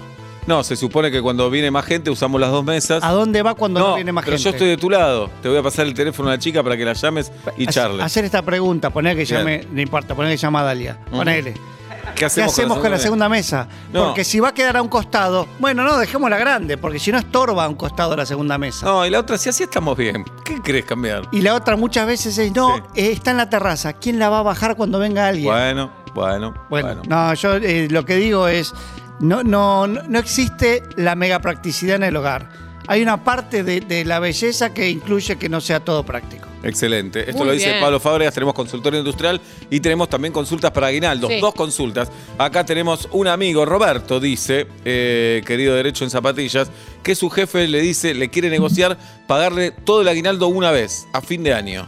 No, 0.47 0.63
se 0.63 0.75
supone 0.75 1.09
que 1.11 1.21
cuando 1.21 1.49
viene 1.49 1.71
más 1.71 1.85
gente 1.85 2.09
usamos 2.09 2.39
las 2.39 2.51
dos 2.51 2.63
mesas. 2.65 3.03
¿A 3.03 3.11
dónde 3.11 3.41
va 3.41 3.53
cuando 3.55 3.79
no, 3.79 3.95
viene 3.95 4.11
más 4.11 4.23
pero 4.25 4.37
gente? 4.37 4.43
yo 4.43 4.49
estoy 4.51 4.67
de 4.69 4.77
tu 4.77 4.89
lado. 4.89 5.29
Te 5.41 5.49
voy 5.49 5.57
a 5.57 5.63
pasar 5.63 5.85
el 5.85 5.93
teléfono 5.93 6.29
a 6.29 6.33
la 6.33 6.39
chica 6.39 6.61
para 6.63 6.75
que 6.77 6.85
la 6.85 6.93
llames 6.93 7.31
y 7.57 7.65
charles. 7.67 8.03
Hacer 8.03 8.25
esta 8.25 8.41
pregunta, 8.41 8.89
poner 8.89 9.15
que 9.15 9.23
Bien. 9.25 9.37
llame, 9.39 9.67
no 9.71 9.81
importa, 9.81 10.15
poner 10.15 10.31
que 10.31 10.37
llama 10.37 10.61
a 10.61 10.63
Dalia. 10.63 10.97
Ponele. 11.09 11.53
¿Qué 11.53 12.19
¿Qué 12.19 12.25
hacemos 12.25 12.77
con 12.77 12.91
la 12.91 12.99
segunda 12.99 13.27
mesa? 13.27 13.67
No. 13.91 14.05
Porque 14.07 14.23
si 14.23 14.39
va 14.39 14.49
a 14.49 14.53
quedar 14.53 14.77
a 14.77 14.81
un 14.81 14.87
costado, 14.89 15.47
bueno, 15.59 15.83
no, 15.83 15.97
dejémosla 15.97 16.37
grande, 16.37 16.77
porque 16.77 16.99
si 16.99 17.11
no 17.11 17.17
estorba 17.17 17.63
a 17.65 17.69
un 17.69 17.75
costado 17.75 18.15
la 18.15 18.25
segunda 18.25 18.57
mesa. 18.57 18.85
No, 18.85 19.05
y 19.05 19.09
la 19.09 19.19
otra, 19.19 19.37
si 19.37 19.49
así 19.49 19.63
estamos 19.63 19.97
bien. 19.97 20.23
¿Qué 20.45 20.61
querés 20.61 20.85
cambiar? 20.85 21.23
Y 21.31 21.41
la 21.41 21.55
otra 21.55 21.75
muchas 21.75 22.05
veces 22.05 22.37
es, 22.37 22.53
no, 22.53 22.75
Sí. 22.75 23.01
eh, 23.01 23.11
está 23.13 23.31
en 23.31 23.37
la 23.37 23.49
terraza, 23.49 23.93
¿quién 23.93 24.19
la 24.19 24.29
va 24.29 24.39
a 24.39 24.43
bajar 24.43 24.75
cuando 24.75 24.99
venga 24.99 25.27
alguien? 25.27 25.45
Bueno, 25.51 25.91
bueno, 26.13 26.53
Bueno, 26.69 26.87
bueno. 26.97 27.01
no, 27.07 27.33
yo 27.33 27.55
eh, 27.55 27.87
lo 27.89 28.05
que 28.05 28.17
digo 28.17 28.47
es, 28.47 28.73
no, 29.19 29.43
no, 29.43 29.87
no 29.87 30.19
existe 30.19 30.83
la 30.95 31.15
mega 31.15 31.39
practicidad 31.39 31.97
en 31.97 32.03
el 32.03 32.15
hogar. 32.15 32.49
Hay 32.87 33.01
una 33.01 33.23
parte 33.23 33.63
de, 33.63 33.79
de 33.79 34.03
la 34.03 34.19
belleza 34.19 34.73
que 34.73 34.89
incluye 34.89 35.37
que 35.37 35.47
no 35.47 35.61
sea 35.61 35.79
todo 35.79 36.05
práctico. 36.05 36.47
Excelente. 36.63 37.21
Esto 37.21 37.39
Muy 37.39 37.47
lo 37.47 37.53
dice 37.53 37.67
bien. 37.69 37.81
Pablo 37.81 37.99
Fábregas. 37.99 38.33
Tenemos 38.33 38.53
consultorio 38.53 38.99
industrial 38.99 39.39
y 39.69 39.79
tenemos 39.79 40.09
también 40.09 40.33
consultas 40.33 40.71
para 40.71 40.87
aguinaldos. 40.87 41.29
Sí. 41.29 41.39
Dos 41.39 41.53
consultas. 41.53 42.09
Acá 42.37 42.65
tenemos 42.65 43.07
un 43.11 43.27
amigo, 43.27 43.65
Roberto, 43.65 44.19
dice, 44.19 44.67
eh, 44.85 45.43
querido 45.45 45.75
Derecho 45.75 46.05
en 46.05 46.09
Zapatillas, 46.09 46.71
que 47.03 47.15
su 47.15 47.29
jefe 47.29 47.67
le 47.67 47.81
dice, 47.81 48.13
le 48.13 48.29
quiere 48.29 48.49
negociar 48.49 48.97
pagarle 49.27 49.71
todo 49.71 50.01
el 50.01 50.07
aguinaldo 50.07 50.47
una 50.47 50.71
vez, 50.71 51.05
a 51.13 51.21
fin 51.21 51.43
de 51.43 51.53
año. 51.53 51.87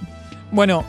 Bueno, 0.51 0.83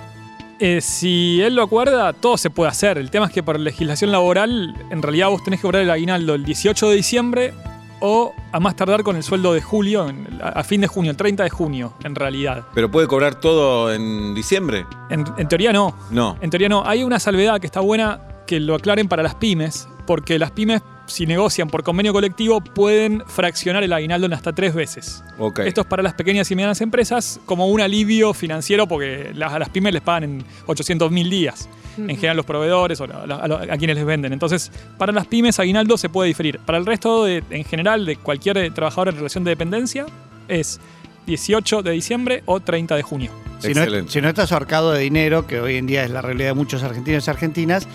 eh, 0.58 0.80
si 0.80 1.40
él 1.42 1.54
lo 1.54 1.62
acuerda, 1.62 2.12
todo 2.12 2.36
se 2.36 2.50
puede 2.50 2.70
hacer. 2.70 2.98
El 2.98 3.10
tema 3.10 3.26
es 3.26 3.32
que 3.32 3.42
por 3.42 3.58
legislación 3.58 4.12
laboral, 4.12 4.74
en 4.90 5.02
realidad 5.02 5.28
vos 5.28 5.44
tenés 5.44 5.60
que 5.60 5.62
cobrar 5.62 5.82
el 5.82 5.90
aguinaldo 5.90 6.34
el 6.34 6.44
18 6.44 6.90
de 6.90 6.96
diciembre 6.96 7.54
o 8.00 8.34
a 8.52 8.60
más 8.60 8.76
tardar 8.76 9.02
con 9.02 9.16
el 9.16 9.22
sueldo 9.22 9.54
de 9.54 9.62
julio, 9.62 10.06
a 10.42 10.62
fin 10.64 10.80
de 10.80 10.86
junio, 10.86 11.10
el 11.10 11.16
30 11.16 11.44
de 11.44 11.50
junio, 11.50 11.94
en 12.04 12.14
realidad. 12.14 12.66
¿Pero 12.74 12.90
puede 12.90 13.06
cobrar 13.06 13.40
todo 13.40 13.92
en 13.92 14.34
diciembre? 14.34 14.86
En, 15.08 15.24
en 15.38 15.48
teoría 15.48 15.72
no. 15.72 15.94
No. 16.10 16.36
En 16.40 16.50
teoría 16.50 16.68
no. 16.68 16.84
Hay 16.86 17.02
una 17.02 17.18
salvedad 17.18 17.60
que 17.60 17.66
está 17.66 17.80
buena 17.80 18.20
que 18.46 18.60
lo 18.60 18.74
aclaren 18.74 19.08
para 19.08 19.22
las 19.22 19.34
pymes, 19.34 19.88
porque 20.06 20.38
las 20.38 20.50
pymes, 20.52 20.82
si 21.06 21.26
negocian 21.26 21.68
por 21.68 21.82
convenio 21.82 22.12
colectivo, 22.12 22.60
pueden 22.60 23.22
fraccionar 23.26 23.82
el 23.84 23.92
aguinaldo 23.92 24.26
en 24.26 24.32
hasta 24.34 24.52
tres 24.52 24.74
veces. 24.74 25.22
Esto 25.66 25.80
es 25.82 25.86
para 25.86 26.02
las 26.02 26.14
pequeñas 26.14 26.50
y 26.50 26.56
medianas 26.56 26.80
empresas 26.80 27.40
como 27.46 27.68
un 27.68 27.80
alivio 27.80 28.34
financiero 28.34 28.86
porque 28.86 29.30
las- 29.34 29.52
a 29.52 29.58
las 29.58 29.68
pymes 29.68 29.92
les 29.92 30.02
pagan 30.02 30.24
en 30.24 30.44
800 30.66 31.10
mil 31.10 31.30
días. 31.30 31.68
En 31.98 32.08
general 32.16 32.36
los 32.36 32.44
proveedores 32.44 33.00
o 33.00 33.04
a, 33.04 33.76
quienes 33.78 33.96
les 33.96 34.04
venden. 34.04 34.32
Entonces, 34.34 34.70
para 34.98 35.12
las 35.12 35.26
pymes 35.26 35.58
aguinaldo 35.58 35.96
se 35.96 36.10
puede 36.10 36.28
diferir. 36.28 36.58
Para 36.58 36.76
el 36.76 36.84
resto, 36.84 37.24
de- 37.24 37.42
en 37.48 37.64
general, 37.64 38.04
de 38.04 38.16
cualquier 38.16 38.58
eh, 38.58 38.70
trabajador 38.70 39.08
en 39.08 39.16
relación 39.16 39.44
de 39.44 39.50
dependencia, 39.52 40.04
es 40.48 40.78
18 41.26 41.82
de 41.82 41.92
diciembre 41.92 42.42
o 42.44 42.60
30 42.60 42.96
de 42.96 43.02
junio. 43.02 43.30
Si 43.60 43.68
no, 43.72 44.08
si 44.10 44.20
no 44.20 44.28
estás 44.28 44.52
ahorcado 44.52 44.92
de 44.92 45.00
dinero, 45.00 45.46
que 45.46 45.58
hoy 45.60 45.76
en 45.76 45.86
día 45.86 46.04
es 46.04 46.10
la 46.10 46.20
realidad 46.20 46.48
de 46.48 46.54
muchos 46.54 46.82
argentinos 46.82 47.26
y 47.26 47.30
argentinas, 47.30 47.88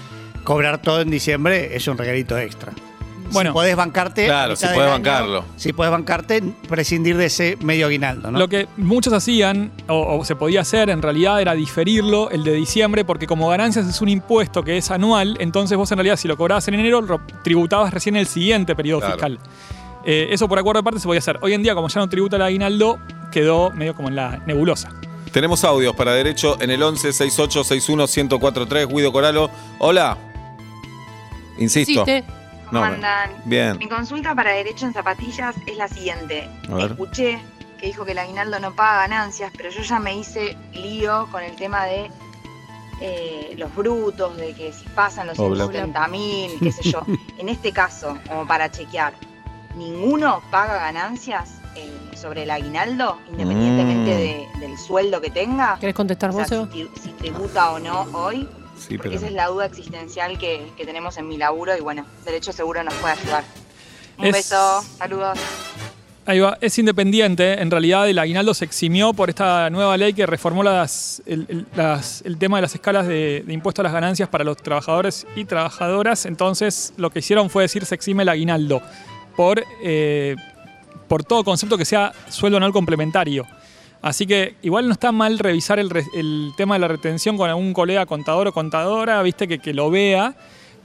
cobrar 0.43 0.81
todo 0.81 1.01
en 1.01 1.11
diciembre 1.11 1.75
es 1.75 1.87
un 1.87 1.97
regalito 1.99 2.35
extra. 2.39 2.73
Bueno. 3.31 3.51
si 3.51 3.53
podés 3.53 3.75
bancarte. 3.75 4.25
Claro, 4.25 4.55
si 4.55 4.65
podés 4.65 4.79
año, 4.81 4.89
bancarlo. 4.91 5.45
Si 5.55 5.73
podés 5.73 5.91
bancarte, 5.91 6.43
prescindir 6.67 7.17
de 7.17 7.25
ese 7.25 7.57
medio 7.61 7.87
aguinaldo, 7.87 8.31
¿no? 8.31 8.39
Lo 8.39 8.47
que 8.47 8.67
muchos 8.77 9.13
hacían, 9.13 9.71
o, 9.87 10.17
o 10.19 10.25
se 10.25 10.35
podía 10.35 10.61
hacer 10.61 10.89
en 10.89 11.01
realidad, 11.01 11.41
era 11.41 11.53
diferirlo 11.53 12.29
el 12.29 12.43
de 12.43 12.53
diciembre, 12.53 13.05
porque 13.05 13.27
como 13.27 13.47
ganancias 13.49 13.87
es 13.87 14.01
un 14.01 14.09
impuesto 14.09 14.63
que 14.63 14.77
es 14.77 14.91
anual, 14.91 15.37
entonces 15.39 15.77
vos 15.77 15.91
en 15.91 15.97
realidad 15.97 16.17
si 16.17 16.27
lo 16.27 16.37
cobrabas 16.37 16.67
en 16.67 16.73
enero, 16.75 17.01
lo 17.01 17.21
tributabas 17.43 17.93
recién 17.93 18.15
el 18.15 18.27
siguiente 18.27 18.75
periodo 18.75 18.99
Claro. 18.99 19.13
fiscal. 19.15 19.39
Eh, 20.03 20.29
eso 20.31 20.47
por 20.49 20.57
acuerdo 20.57 20.79
de 20.79 20.83
parte 20.83 20.99
se 20.99 21.05
podía 21.05 21.19
hacer. 21.19 21.37
Hoy 21.41 21.53
en 21.53 21.61
día, 21.63 21.75
como 21.75 21.87
ya 21.87 21.99
no 21.99 22.09
tributa 22.09 22.35
el 22.37 22.41
aguinaldo, 22.41 22.97
quedó 23.31 23.69
medio 23.71 23.95
como 23.95 24.09
en 24.09 24.15
la 24.15 24.41
nebulosa. 24.47 24.89
Tenemos 25.31 25.63
audios 25.63 25.95
para 25.95 26.11
derecho 26.13 26.57
en 26.59 26.71
el 26.71 26.81
11 26.83 27.13
68 27.13 27.63
61 27.63 28.05
1043. 28.07 28.87
Guido 28.87 29.11
Coralo. 29.13 29.49
Hola. 29.79 30.17
Insisto. 31.57 32.01
Existe. 32.01 32.23
¿Cómo 32.71 32.85
No, 32.85 32.93
andan? 32.93 33.31
bien. 33.45 33.77
Mi 33.77 33.87
consulta 33.89 34.33
para 34.33 34.51
derecho 34.51 34.85
en 34.85 34.93
zapatillas 34.93 35.55
es 35.67 35.77
la 35.77 35.87
siguiente. 35.87 36.49
A 36.69 36.75
ver. 36.75 36.91
Escuché 36.91 37.39
que 37.77 37.87
dijo 37.87 38.05
que 38.05 38.11
el 38.13 38.19
aguinaldo 38.19 38.59
no 38.59 38.73
paga 38.75 39.01
ganancias, 39.01 39.51
pero 39.57 39.69
yo 39.69 39.81
ya 39.81 39.99
me 39.99 40.15
hice 40.15 40.55
lío 40.73 41.27
con 41.31 41.43
el 41.43 41.55
tema 41.55 41.85
de 41.85 42.09
eh, 43.01 43.55
los 43.57 43.73
brutos, 43.75 44.37
de 44.37 44.53
que 44.53 44.71
si 44.71 44.85
pasan 44.89 45.27
los 45.27 45.39
Hola. 45.39 45.65
170 45.65 46.07
mil, 46.07 46.51
qué 46.59 46.71
sé 46.71 46.83
yo. 46.83 47.01
en 47.37 47.49
este 47.49 47.71
caso, 47.71 48.17
como 48.27 48.45
para 48.47 48.69
chequear, 48.71 49.13
¿ninguno 49.75 50.41
paga 50.51 50.75
ganancias 50.77 51.55
eh, 51.75 51.91
sobre 52.15 52.43
el 52.43 52.51
aguinaldo, 52.51 53.17
independientemente 53.29 54.11
Mm. 54.11 54.59
de- 54.59 54.67
del 54.67 54.77
sueldo 54.77 55.19
que 55.19 55.29
tenga? 55.31 55.77
¿Querés 55.79 55.95
contestar 55.95 56.29
O 56.29 56.33
sea, 56.33 56.41
vos, 56.41 56.47
Seba? 56.49 56.67
si, 56.71 56.87
si 57.01 57.09
tributa 57.13 57.71
o 57.71 57.79
no 57.79 58.03
hoy. 58.13 58.47
Sí, 58.87 58.97
Porque 58.97 59.09
pero. 59.09 59.15
esa 59.19 59.27
es 59.27 59.33
la 59.33 59.47
duda 59.47 59.65
existencial 59.67 60.37
que, 60.39 60.71
que 60.75 60.85
tenemos 60.85 61.17
en 61.17 61.27
mi 61.27 61.37
laburo 61.37 61.77
y 61.77 61.81
bueno, 61.81 62.05
Derecho 62.25 62.51
Seguro 62.51 62.83
nos 62.83 62.93
puede 62.95 63.13
ayudar. 63.13 63.43
Un 64.17 64.25
Es- 64.25 64.33
beso, 64.33 64.83
saludos. 64.97 65.37
Ahí 66.25 66.39
va, 66.39 66.55
es 66.61 66.77
independiente. 66.77 67.59
En 67.61 67.71
realidad, 67.71 68.07
el 68.07 68.19
aguinaldo 68.19 68.53
se 68.53 68.63
eximió 68.65 69.11
por 69.11 69.29
esta 69.29 69.69
nueva 69.71 69.97
ley 69.97 70.13
que 70.13 70.25
reformó 70.27 70.61
las- 70.63 71.21
el, 71.25 71.45
el- 71.49 71.65
las- 71.75 72.21
el 72.25 72.37
tema 72.37 72.57
de 72.57 72.61
las 72.61 72.75
escalas 72.75 73.07
de, 73.07 73.43
de 73.45 73.53
impuesto 73.53 73.81
a 73.81 73.83
las 73.83 73.91
ganancias 73.93 74.29
para 74.29 74.43
los 74.43 74.57
trabajadores 74.57 75.25
y 75.35 75.45
trabajadoras. 75.45 76.25
Entonces, 76.27 76.93
lo 76.97 77.09
que 77.09 77.19
hicieron 77.19 77.49
fue 77.49 77.63
decir 77.63 77.85
se 77.85 77.95
exime 77.95 78.21
el 78.23 78.29
aguinaldo 78.29 78.81
por, 79.35 79.63
eh, 79.83 80.35
por 81.07 81.23
todo 81.23 81.43
concepto 81.43 81.75
que 81.77 81.85
sea 81.85 82.13
sueldo 82.29 82.57
anual 82.57 82.71
complementario. 82.71 83.47
Así 84.01 84.25
que 84.25 84.55
igual 84.61 84.87
no 84.87 84.93
está 84.93 85.11
mal 85.11 85.37
revisar 85.37 85.79
el, 85.79 85.89
tema 86.57 86.75
de 86.75 86.79
la 86.79 86.87
retención 86.87 87.37
con 87.37 87.49
algún 87.49 87.73
colega 87.73 88.05
contador 88.05 88.47
o 88.47 88.53
contadora, 88.53 89.21
viste, 89.21 89.47
que, 89.47 89.59
que 89.59 89.73
lo 89.73 89.91
vea, 89.91 90.35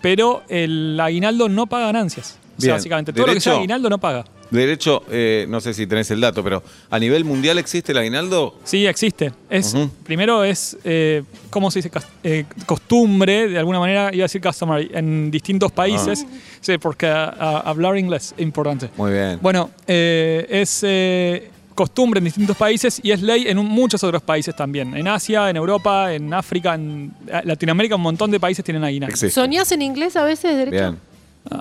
pero 0.02 0.42
el 0.48 0.98
aguinaldo 1.00 1.48
no 1.48 1.66
paga 1.66 1.86
ganancias. 1.86 2.38
O 2.58 2.60
sea, 2.60 2.74
básicamente, 2.74 3.12
todo 3.12 3.26
lo 3.26 3.34
que 3.34 3.40
sea 3.40 3.54
aguinaldo 3.54 3.90
no 3.90 3.98
paga. 3.98 4.24
Derecho, 4.50 5.02
eh, 5.10 5.44
no 5.48 5.60
sé 5.60 5.74
si 5.74 5.86
tenés 5.86 6.10
el 6.10 6.20
dato, 6.20 6.42
pero 6.42 6.62
¿a 6.88 6.98
nivel 6.98 7.24
mundial 7.24 7.58
existe 7.58 7.92
el 7.92 7.98
aguinaldo? 7.98 8.54
Sí, 8.64 8.86
existe. 8.86 9.32
Es. 9.50 9.74
Primero 10.04 10.44
es, 10.44 10.76
eh, 10.84 11.24
¿cómo 11.50 11.70
se 11.70 11.80
dice? 11.80 11.90
Eh, 12.22 12.44
costumbre, 12.64 13.48
de 13.48 13.58
alguna 13.58 13.80
manera, 13.80 14.10
iba 14.12 14.22
a 14.22 14.26
decir 14.26 14.40
customary, 14.40 14.90
en 14.94 15.30
distintos 15.30 15.72
países. 15.72 16.24
Sí, 16.60 16.78
porque 16.78 17.08
ah, 17.08 17.62
hablar 17.64 17.98
inglés 17.98 18.34
es 18.36 18.42
importante. 18.42 18.88
Muy 18.96 19.12
bien. 19.12 19.38
Bueno, 19.42 19.70
es 19.86 20.80
eh, 20.82 21.50
costumbre 21.76 22.18
en 22.18 22.24
distintos 22.24 22.56
países 22.56 23.00
y 23.04 23.12
es 23.12 23.22
ley 23.22 23.44
en 23.46 23.58
un- 23.58 23.68
muchos 23.68 24.02
otros 24.02 24.22
países 24.22 24.56
también. 24.56 24.96
En 24.96 25.06
Asia, 25.06 25.48
en 25.48 25.56
Europa, 25.56 26.12
en 26.12 26.34
África, 26.34 26.74
en 26.74 27.12
eh, 27.28 27.42
Latinoamérica, 27.44 27.94
un 27.94 28.02
montón 28.02 28.32
de 28.32 28.40
países 28.40 28.64
tienen 28.64 28.82
aguinaldo. 28.82 29.12
Existe. 29.12 29.40
¿Soñás 29.40 29.70
en 29.70 29.82
inglés 29.82 30.16
a 30.16 30.24
veces, 30.24 30.56
derecho? 30.56 30.70
Bien. 30.76 30.98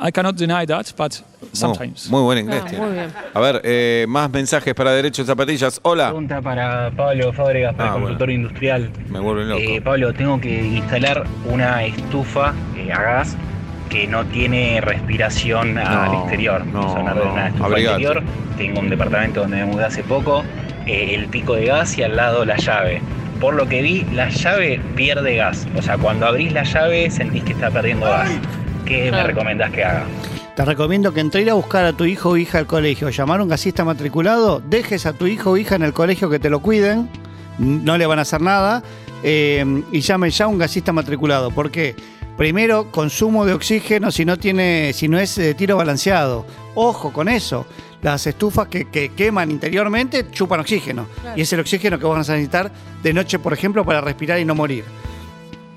I 0.04 0.12
cannot 0.12 0.36
deny 0.36 0.66
that, 0.66 0.88
but 0.98 1.14
sometimes. 1.54 2.10
Muy, 2.10 2.22
muy 2.22 2.26
buen 2.26 2.38
inglés. 2.40 2.64
Ah, 2.66 2.82
muy 2.82 2.92
bien. 2.94 3.14
A 3.36 3.40
ver, 3.40 3.62
eh, 3.64 4.06
más 4.10 4.32
mensajes 4.32 4.74
para 4.74 4.90
Derecho 4.92 5.22
en 5.22 5.28
Zapatillas. 5.28 5.80
Hola. 5.84 6.08
Pregunta 6.08 6.42
para 6.42 6.90
Pablo 6.90 7.32
Fábregas, 7.32 7.76
para 7.76 7.92
Ah, 7.92 7.96
el 7.98 8.02
consultor 8.02 8.32
industrial. 8.32 8.90
Me 9.10 9.20
vuelven 9.20 9.48
loco. 9.50 9.62
Eh, 9.62 9.80
Pablo, 9.82 10.12
tengo 10.12 10.42
que 10.42 10.60
instalar 10.60 11.24
una 11.48 11.84
estufa 11.86 12.56
eh, 12.76 12.92
a 12.92 13.00
gas 13.00 13.38
que 13.90 14.08
no 14.08 14.26
tiene 14.26 14.82
respiración 14.82 15.78
al 15.78 16.14
exterior. 16.22 16.66
no, 16.66 16.92
Sonar 16.94 17.16
de 17.18 17.26
no. 17.26 17.34
una 17.34 17.48
estufa 17.48 17.66
Abrigate. 17.66 18.02
interior. 18.02 18.24
Tengo 18.58 18.80
un 18.80 18.90
departamento 18.90 19.42
donde 19.42 19.58
me 19.58 19.66
mudé 19.66 19.86
hace 19.86 20.04
poco. 20.04 20.44
eh, 20.88 21.16
el 21.16 21.26
pico 21.28 21.56
de 21.56 21.66
gas 21.66 21.98
y 21.98 22.04
al 22.04 22.16
lado 22.16 22.46
la 22.46 22.58
llave. 22.58 23.02
Por 23.42 23.56
lo 23.56 23.68
que 23.68 23.82
vi, 23.82 24.06
la 24.14 24.30
llave 24.30 24.80
pierde 24.96 25.36
gas. 25.36 25.68
O 25.76 25.82
sea, 25.82 25.98
cuando 25.98 26.26
abrís 26.28 26.54
la 26.54 26.64
llave 26.64 27.10
sentís 27.10 27.44
que 27.44 27.54
está 27.54 27.72
perdiendo 27.72 28.06
gas. 28.06 28.30
¿Qué 28.86 29.10
me 29.12 29.24
recomendás 29.24 29.72
que 29.72 29.84
haga? 29.84 30.04
Te 30.56 30.64
recomiendo 30.64 31.12
que 31.14 31.20
entre 31.22 31.42
ir 31.42 31.50
a 31.50 31.54
buscar 31.56 31.86
a 31.86 31.94
tu 31.94 32.06
hijo 32.06 32.30
o 32.30 32.38
hija 32.38 32.60
al 32.60 32.68
colegio, 32.68 33.10
llamar 33.10 33.40
a 33.40 33.44
un 33.44 33.50
gasista 33.50 33.84
matriculado, 33.84 34.62
dejes 34.62 35.06
a 35.08 35.14
tu 35.14 35.26
hijo 35.28 35.52
o 35.52 35.58
hija 35.58 35.76
en 35.76 35.82
el 35.84 35.92
colegio 35.92 36.30
que 36.30 36.38
te 36.40 36.50
lo 36.50 36.60
cuiden, 36.60 37.10
no 37.58 37.98
le 37.98 38.06
van 38.06 38.20
a 38.20 38.22
hacer 38.22 38.42
nada, 38.42 38.82
eh, 39.24 39.66
y 39.92 40.00
llamen 40.02 40.30
ya 40.30 40.46
a 40.46 40.48
un 40.48 40.58
gasista 40.60 40.94
matriculado. 40.94 41.50
¿Por 41.52 41.72
qué? 41.72 41.96
Primero, 42.38 42.92
consumo 42.92 43.46
de 43.46 43.54
oxígeno 43.54 44.12
si 44.12 44.26
no 44.26 44.38
tiene, 44.38 44.92
si 44.94 45.08
no 45.08 45.18
es 45.20 45.36
de 45.36 45.54
tiro 45.54 45.78
balanceado. 45.78 46.46
Ojo 46.76 47.14
con 47.14 47.30
eso. 47.30 47.66
Las 48.02 48.28
estufas 48.28 48.68
que, 48.68 48.86
que 48.90 49.14
queman 49.14 49.50
interiormente 49.52 50.30
chupan 50.32 50.60
oxígeno. 50.60 51.08
Claro. 51.22 51.38
Y 51.38 51.42
es 51.42 51.54
el 51.54 51.62
oxígeno 51.62 51.98
que 51.98 52.06
vos 52.06 52.18
vas 52.18 52.30
a 52.30 52.34
necesitar 52.34 52.72
de 53.02 53.14
noche, 53.14 53.40
por 53.40 53.54
ejemplo, 53.54 53.86
para 53.86 54.02
respirar 54.02 54.40
y 54.40 54.46
no 54.46 54.54
morir. 54.54 54.84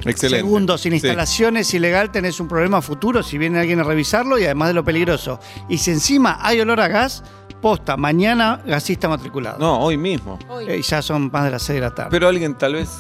Excelente. 0.05 0.45
Segundo, 0.45 0.79
sin 0.79 0.93
Sí. 0.93 0.97
instalaciones 0.97 1.73
ilegal 1.75 2.11
tenés 2.13 2.39
un 2.41 2.49
problema 2.49 2.83
futuro 2.83 3.23
si 3.23 3.39
viene 3.39 3.59
alguien 3.61 3.81
a 3.81 3.83
revisarlo 3.85 4.39
y 4.39 4.45
además 4.45 4.69
de 4.69 4.75
lo 4.75 4.85
peligroso. 4.85 5.41
Y 5.69 5.79
si 5.79 5.91
encima 5.91 6.39
hay 6.41 6.61
olor 6.61 6.81
a 6.81 6.89
gas, 6.89 7.23
posta, 7.61 7.97
mañana 7.97 8.63
gasista 8.67 9.09
matriculado. 9.09 9.59
No, 9.59 9.79
hoy 9.81 9.97
mismo. 9.97 10.39
Hoy. 10.49 10.67
Eh, 10.69 10.83
ya 10.83 11.03
son 11.03 11.31
más 11.33 11.45
de 11.45 11.51
las 11.51 11.63
6 11.63 11.77
de 11.77 11.81
la 11.81 11.95
tarde. 11.95 12.11
Pero 12.11 12.29
alguien 12.29 12.55
tal 12.57 12.75
vez. 12.75 12.91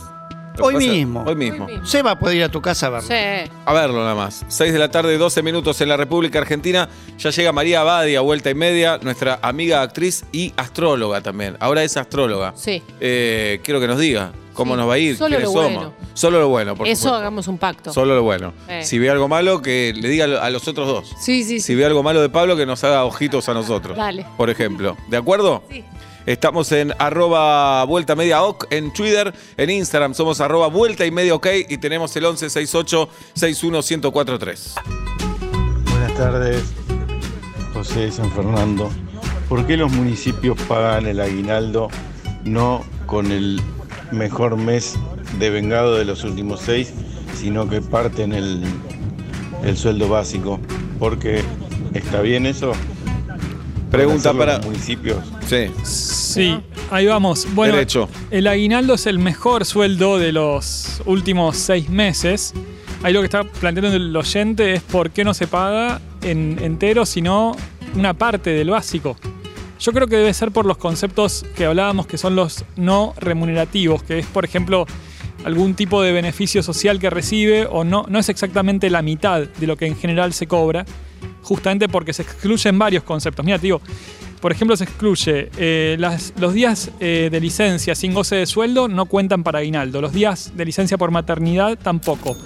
Hoy 0.62 0.76
mismo. 0.76 1.24
Hoy 1.26 1.34
mismo. 1.34 1.64
Hoy 1.66 1.72
mismo. 1.72 1.86
Seba 1.86 2.18
puede 2.18 2.36
ir 2.36 2.44
a 2.44 2.48
tu 2.48 2.60
casa 2.60 2.86
a 2.86 2.90
verlo. 2.90 3.08
Sí. 3.08 3.50
A 3.64 3.72
verlo 3.72 3.98
nada 4.02 4.14
más. 4.14 4.44
6 4.48 4.72
de 4.72 4.78
la 4.78 4.90
tarde, 4.90 5.16
12 5.18 5.42
minutos 5.42 5.80
en 5.80 5.88
la 5.88 5.96
República 5.96 6.38
Argentina. 6.38 6.88
Ya 7.18 7.30
llega 7.30 7.52
María 7.52 7.80
Abadi 7.80 8.16
a 8.16 8.20
vuelta 8.20 8.50
y 8.50 8.54
media, 8.54 8.98
nuestra 9.02 9.38
amiga 9.42 9.82
actriz 9.82 10.24
y 10.32 10.52
astróloga 10.56 11.20
también. 11.20 11.56
Ahora 11.60 11.82
es 11.82 11.96
astróloga. 11.96 12.52
Sí. 12.56 12.82
Eh, 13.00 13.60
quiero 13.62 13.80
que 13.80 13.86
nos 13.86 13.98
diga 13.98 14.32
cómo 14.54 14.74
Sí, 14.74 14.78
nos 14.80 14.88
va 14.88 14.94
a 14.94 14.98
ir, 14.98 15.16
solo 15.16 15.28
quiénes 15.28 15.44
lo 15.46 15.52
somos. 15.52 15.72
bueno. 15.74 15.92
Solo 16.14 16.40
lo 16.40 16.48
bueno, 16.48 16.74
por 16.74 16.88
Eso 16.88 16.96
supuesto. 17.02 17.16
hagamos 17.16 17.46
un 17.46 17.58
pacto. 17.58 17.92
Solo 17.92 18.16
lo 18.16 18.24
bueno. 18.24 18.52
Eh. 18.68 18.82
Si 18.84 18.98
ve 18.98 19.08
algo 19.08 19.28
malo, 19.28 19.62
que 19.62 19.92
le 19.96 20.08
diga 20.08 20.24
a 20.24 20.50
los 20.50 20.66
otros 20.66 20.88
dos. 20.88 21.14
Sí, 21.20 21.44
sí, 21.44 21.60
Si 21.60 21.66
sí. 21.68 21.74
ve 21.76 21.84
algo 21.84 22.02
malo 22.02 22.20
de 22.20 22.28
Pablo, 22.28 22.56
que 22.56 22.66
nos 22.66 22.82
haga 22.82 23.04
ojitos 23.04 23.48
a 23.48 23.54
nosotros. 23.54 23.96
Dale. 23.96 24.26
Por 24.36 24.50
ejemplo. 24.50 24.96
¿De 25.08 25.16
acuerdo? 25.16 25.62
Sí. 25.70 25.84
Estamos 26.28 26.70
en 26.72 26.92
arroba 26.98 27.82
vuelta 27.84 28.14
media 28.14 28.42
ok 28.42 28.66
en 28.68 28.92
Twitter, 28.92 29.32
en 29.56 29.70
Instagram 29.70 30.12
somos 30.12 30.42
arroba 30.42 30.66
vuelta 30.66 31.06
y 31.06 31.10
media 31.10 31.34
ok 31.34 31.46
y 31.70 31.78
tenemos 31.78 32.14
el 32.16 32.24
1168 32.24 33.08
61143. 33.32 34.74
Buenas 35.90 36.14
tardes, 36.18 36.64
José 37.72 38.00
de 38.00 38.12
San 38.12 38.30
Fernando. 38.32 38.90
¿Por 39.48 39.66
qué 39.66 39.78
los 39.78 39.90
municipios 39.90 40.60
pagan 40.68 41.06
el 41.06 41.18
aguinaldo 41.18 41.88
no 42.44 42.84
con 43.06 43.32
el 43.32 43.62
mejor 44.12 44.58
mes 44.58 44.98
de 45.38 45.48
vengado 45.48 45.96
de 45.96 46.04
los 46.04 46.24
últimos 46.24 46.60
seis, 46.60 46.92
sino 47.34 47.70
que 47.70 47.80
parten 47.80 48.34
el, 48.34 48.64
el 49.64 49.78
sueldo 49.78 50.10
básico? 50.10 50.60
Porque 50.98 51.42
está 51.94 52.20
bien 52.20 52.44
eso. 52.44 52.72
Pregunta 53.90 54.32
para. 54.34 54.58
los 54.58 54.66
municipios. 54.66 55.18
Sí, 55.46 55.70
Sí, 55.82 56.60
ahí 56.90 57.06
vamos. 57.06 57.46
Bueno, 57.54 57.74
derecho. 57.74 58.08
el 58.30 58.46
aguinaldo 58.46 58.94
es 58.94 59.06
el 59.06 59.18
mejor 59.18 59.64
sueldo 59.64 60.18
de 60.18 60.32
los 60.32 61.02
últimos 61.06 61.56
seis 61.56 61.88
meses. 61.88 62.52
Ahí 63.02 63.12
lo 63.12 63.20
que 63.20 63.26
está 63.26 63.44
planteando 63.44 63.96
el 63.96 64.14
oyente 64.14 64.74
es 64.74 64.82
por 64.82 65.10
qué 65.10 65.24
no 65.24 65.32
se 65.32 65.46
paga 65.46 66.00
en 66.22 66.58
entero, 66.60 67.06
sino 67.06 67.56
una 67.94 68.14
parte 68.14 68.50
del 68.50 68.70
básico. 68.70 69.16
Yo 69.80 69.92
creo 69.92 70.08
que 70.08 70.16
debe 70.16 70.34
ser 70.34 70.50
por 70.50 70.66
los 70.66 70.76
conceptos 70.76 71.46
que 71.56 71.64
hablábamos, 71.64 72.06
que 72.06 72.18
son 72.18 72.34
los 72.34 72.64
no 72.76 73.14
remunerativos, 73.16 74.02
que 74.02 74.18
es, 74.18 74.26
por 74.26 74.44
ejemplo, 74.44 74.86
algún 75.44 75.74
tipo 75.74 76.02
de 76.02 76.12
beneficio 76.12 76.62
social 76.62 76.98
que 76.98 77.10
recibe 77.10 77.66
o 77.70 77.84
no, 77.84 78.04
no 78.08 78.18
es 78.18 78.28
exactamente 78.28 78.90
la 78.90 79.02
mitad 79.02 79.42
de 79.42 79.66
lo 79.66 79.76
que 79.76 79.86
en 79.86 79.96
general 79.96 80.32
se 80.32 80.48
cobra, 80.48 80.84
justamente 81.48 81.88
porque 81.88 82.12
se 82.12 82.22
excluyen 82.22 82.78
varios 82.78 83.02
conceptos. 83.02 83.42
Mira, 83.44 83.56
digo, 83.56 83.80
por 84.40 84.52
ejemplo, 84.52 84.76
se 84.76 84.84
excluye 84.84 85.50
eh, 85.56 85.96
los 86.36 86.52
días 86.52 86.90
eh, 87.00 87.30
de 87.32 87.40
licencia 87.40 87.94
sin 87.94 88.12
goce 88.12 88.36
de 88.36 88.46
sueldo 88.46 88.86
no 88.86 89.06
cuentan 89.06 89.42
para 89.42 89.60
aguinaldo, 89.60 90.02
los 90.02 90.12
días 90.12 90.52
de 90.54 90.66
licencia 90.66 90.98
por 90.98 91.10
maternidad 91.10 91.78
tampoco. 91.82 92.36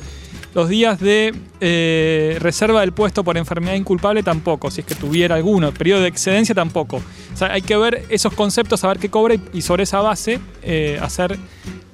Los 0.54 0.68
días 0.68 1.00
de 1.00 1.34
eh, 1.60 2.36
reserva 2.38 2.82
del 2.82 2.92
puesto 2.92 3.24
por 3.24 3.38
enfermedad 3.38 3.74
inculpable 3.74 4.22
tampoco, 4.22 4.70
si 4.70 4.82
es 4.82 4.86
que 4.86 4.94
tuviera 4.94 5.34
alguno. 5.34 5.72
Periodo 5.72 6.02
de 6.02 6.08
excedencia 6.08 6.54
tampoco. 6.54 7.02
Hay 7.40 7.62
que 7.62 7.74
ver 7.76 8.04
esos 8.10 8.34
conceptos, 8.34 8.80
saber 8.80 8.98
qué 8.98 9.08
cobra 9.08 9.34
y, 9.52 9.62
sobre 9.62 9.84
esa 9.84 10.02
base 10.02 10.38
hacer 11.00 11.38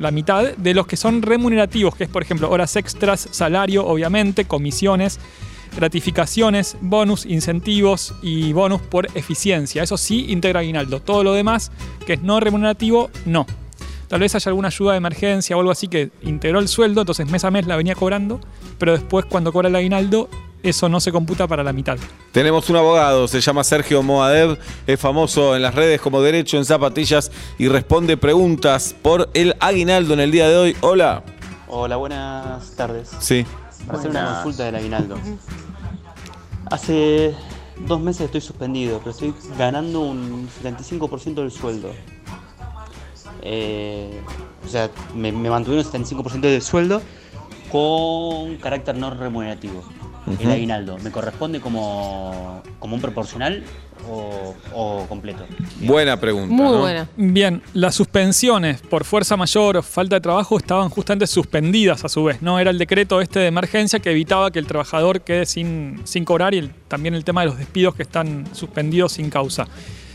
la 0.01 0.11
mitad 0.11 0.57
de 0.57 0.75
los 0.75 0.89
que 0.89 0.97
son 0.97 1.23
remunerativos, 1.23 1.95
que 1.95 2.05
es, 2.05 2.11
por 2.11 2.23
ejemplo, 2.23 2.51
horas 2.51 2.75
extras, 2.75 3.29
salario, 3.31 3.87
obviamente, 3.87 4.45
comisiones, 4.45 5.21
gratificaciones, 5.75 6.77
bonus, 6.81 7.27
incentivos 7.27 8.15
y 8.23 8.53
bonus 8.53 8.81
por 8.83 9.07
eficiencia. 9.17 9.83
Eso 9.83 9.97
sí 9.97 10.27
integra 10.29 10.61
aguinaldo. 10.61 11.01
Todo 11.01 11.25
lo 11.25 11.33
demás, 11.33 11.71
que 12.07 12.15
es 12.15 12.23
no 12.23 12.41
remunerativo, 12.41 13.11
no. 13.25 13.47
Tal 14.09 14.21
vez 14.21 14.35
haya 14.35 14.49
alguna 14.49 14.69
ayuda 14.69 14.93
de 14.93 14.99
emergencia 14.99 15.57
o 15.57 15.61
algo 15.61 15.71
así 15.71 15.87
que 15.87 16.11
integró 16.23 16.61
el 16.61 16.69
sueldo, 16.69 17.03
entonces 17.03 17.29
mes 17.29 17.45
a 17.45 17.51
mes 17.51 17.67
la 17.67 17.77
venía 17.77 17.95
cobrando, 17.95 18.41
pero 18.79 18.93
después 18.93 19.27
cuando 19.27 19.53
cobra 19.53 19.69
el 19.69 19.77
aguinaldo, 19.77 20.31
eso 20.63 20.89
no 20.89 20.99
se 20.99 21.13
computa 21.13 21.47
para 21.47 21.63
la 21.63 21.75
mitad. 21.75 21.99
Tenemos 22.33 22.71
un 22.71 22.77
abogado, 22.77 23.29
se 23.29 23.41
llama 23.41 23.63
Sergio 23.65 24.03
Moadev, 24.03 24.59
es 24.87 24.99
famoso 24.99 25.55
en 25.55 25.63
las 25.63 25.75
redes 25.75 26.01
como 26.01 26.23
Derecho 26.23 26.57
en 26.57 26.65
Zapatillas 26.65 27.31
y 27.59 27.69
responde 27.69 28.17
preguntas 28.17 28.95
por 29.01 29.29
el 29.35 29.55
aguinaldo 29.61 30.15
en 30.15 30.21
el 30.21 30.31
día 30.31 30.49
de 30.49 30.57
hoy. 30.57 30.77
Hola. 30.81 31.23
Hola, 31.69 31.97
buenas 31.97 32.75
tardes. 32.77 33.11
Sí. 33.21 33.45
Para 33.89 33.99
hacer 33.99 34.11
una 34.11 34.35
consulta 34.35 34.65
del 34.65 34.77
aguinaldo. 34.77 35.17
Hace 36.71 37.35
dos 37.87 38.01
meses 38.01 38.23
estoy 38.23 38.41
suspendido, 38.41 38.99
pero 38.99 39.11
estoy 39.11 39.35
ganando 39.59 40.03
un 40.03 40.49
75% 40.63 41.35
del 41.35 41.51
sueldo. 41.51 41.91
Eh, 43.43 44.21
o 44.65 44.69
sea, 44.69 44.91
me, 45.15 45.33
me 45.33 45.51
mantuvieron 45.51 45.87
un 45.87 45.93
75% 46.05 46.41
del 46.41 46.63
sueldo 46.63 47.03
con 47.71 48.57
carácter 48.57 48.97
no 48.97 49.11
remunerativo. 49.11 49.83
El 50.39 50.51
aguinaldo, 50.51 50.99
¿me 50.99 51.11
corresponde 51.11 51.61
como, 51.61 52.63
como 52.79 52.95
un 52.95 53.01
proporcional 53.01 53.65
o, 54.09 54.55
o 54.75 55.07
completo? 55.09 55.45
Buena 55.81 56.19
pregunta. 56.19 56.55
Muy 56.55 56.73
¿no? 56.73 56.79
buena. 56.81 57.09
Bien, 57.17 57.63
las 57.75 57.95
suspensiones 57.95 58.81
por 58.83 59.05
fuerza 59.05 59.37
mayor 59.37 59.77
o 59.77 59.83
falta 59.83 60.17
de 60.17 60.21
trabajo 60.21 60.57
estaban 60.59 60.89
justamente 60.89 61.27
suspendidas 61.27 62.05
a 62.05 62.09
su 62.09 62.25
vez. 62.25 62.41
No 62.43 62.59
era 62.59 62.71
el 62.71 62.79
decreto 62.79 63.21
este 63.21 63.39
de 63.41 63.47
emergencia 63.47 63.99
que 64.01 64.11
evitaba 64.11 64.51
que 64.51 64.59
el 64.59 64.67
trabajador 64.67 65.21
quede 65.21 65.47
sin, 65.47 66.01
sin 66.05 66.25
cobrar 66.25 66.55
y 66.55 66.59
el- 66.59 66.71
también 66.89 67.15
el 67.15 67.25
tema 67.25 67.43
de 67.43 67.49
los 67.49 67.59
despidos 67.59 67.95
que 67.95 68.03
están 68.03 68.47
suspendidos 68.53 69.13
sin 69.13 69.31
causa. 69.31 69.67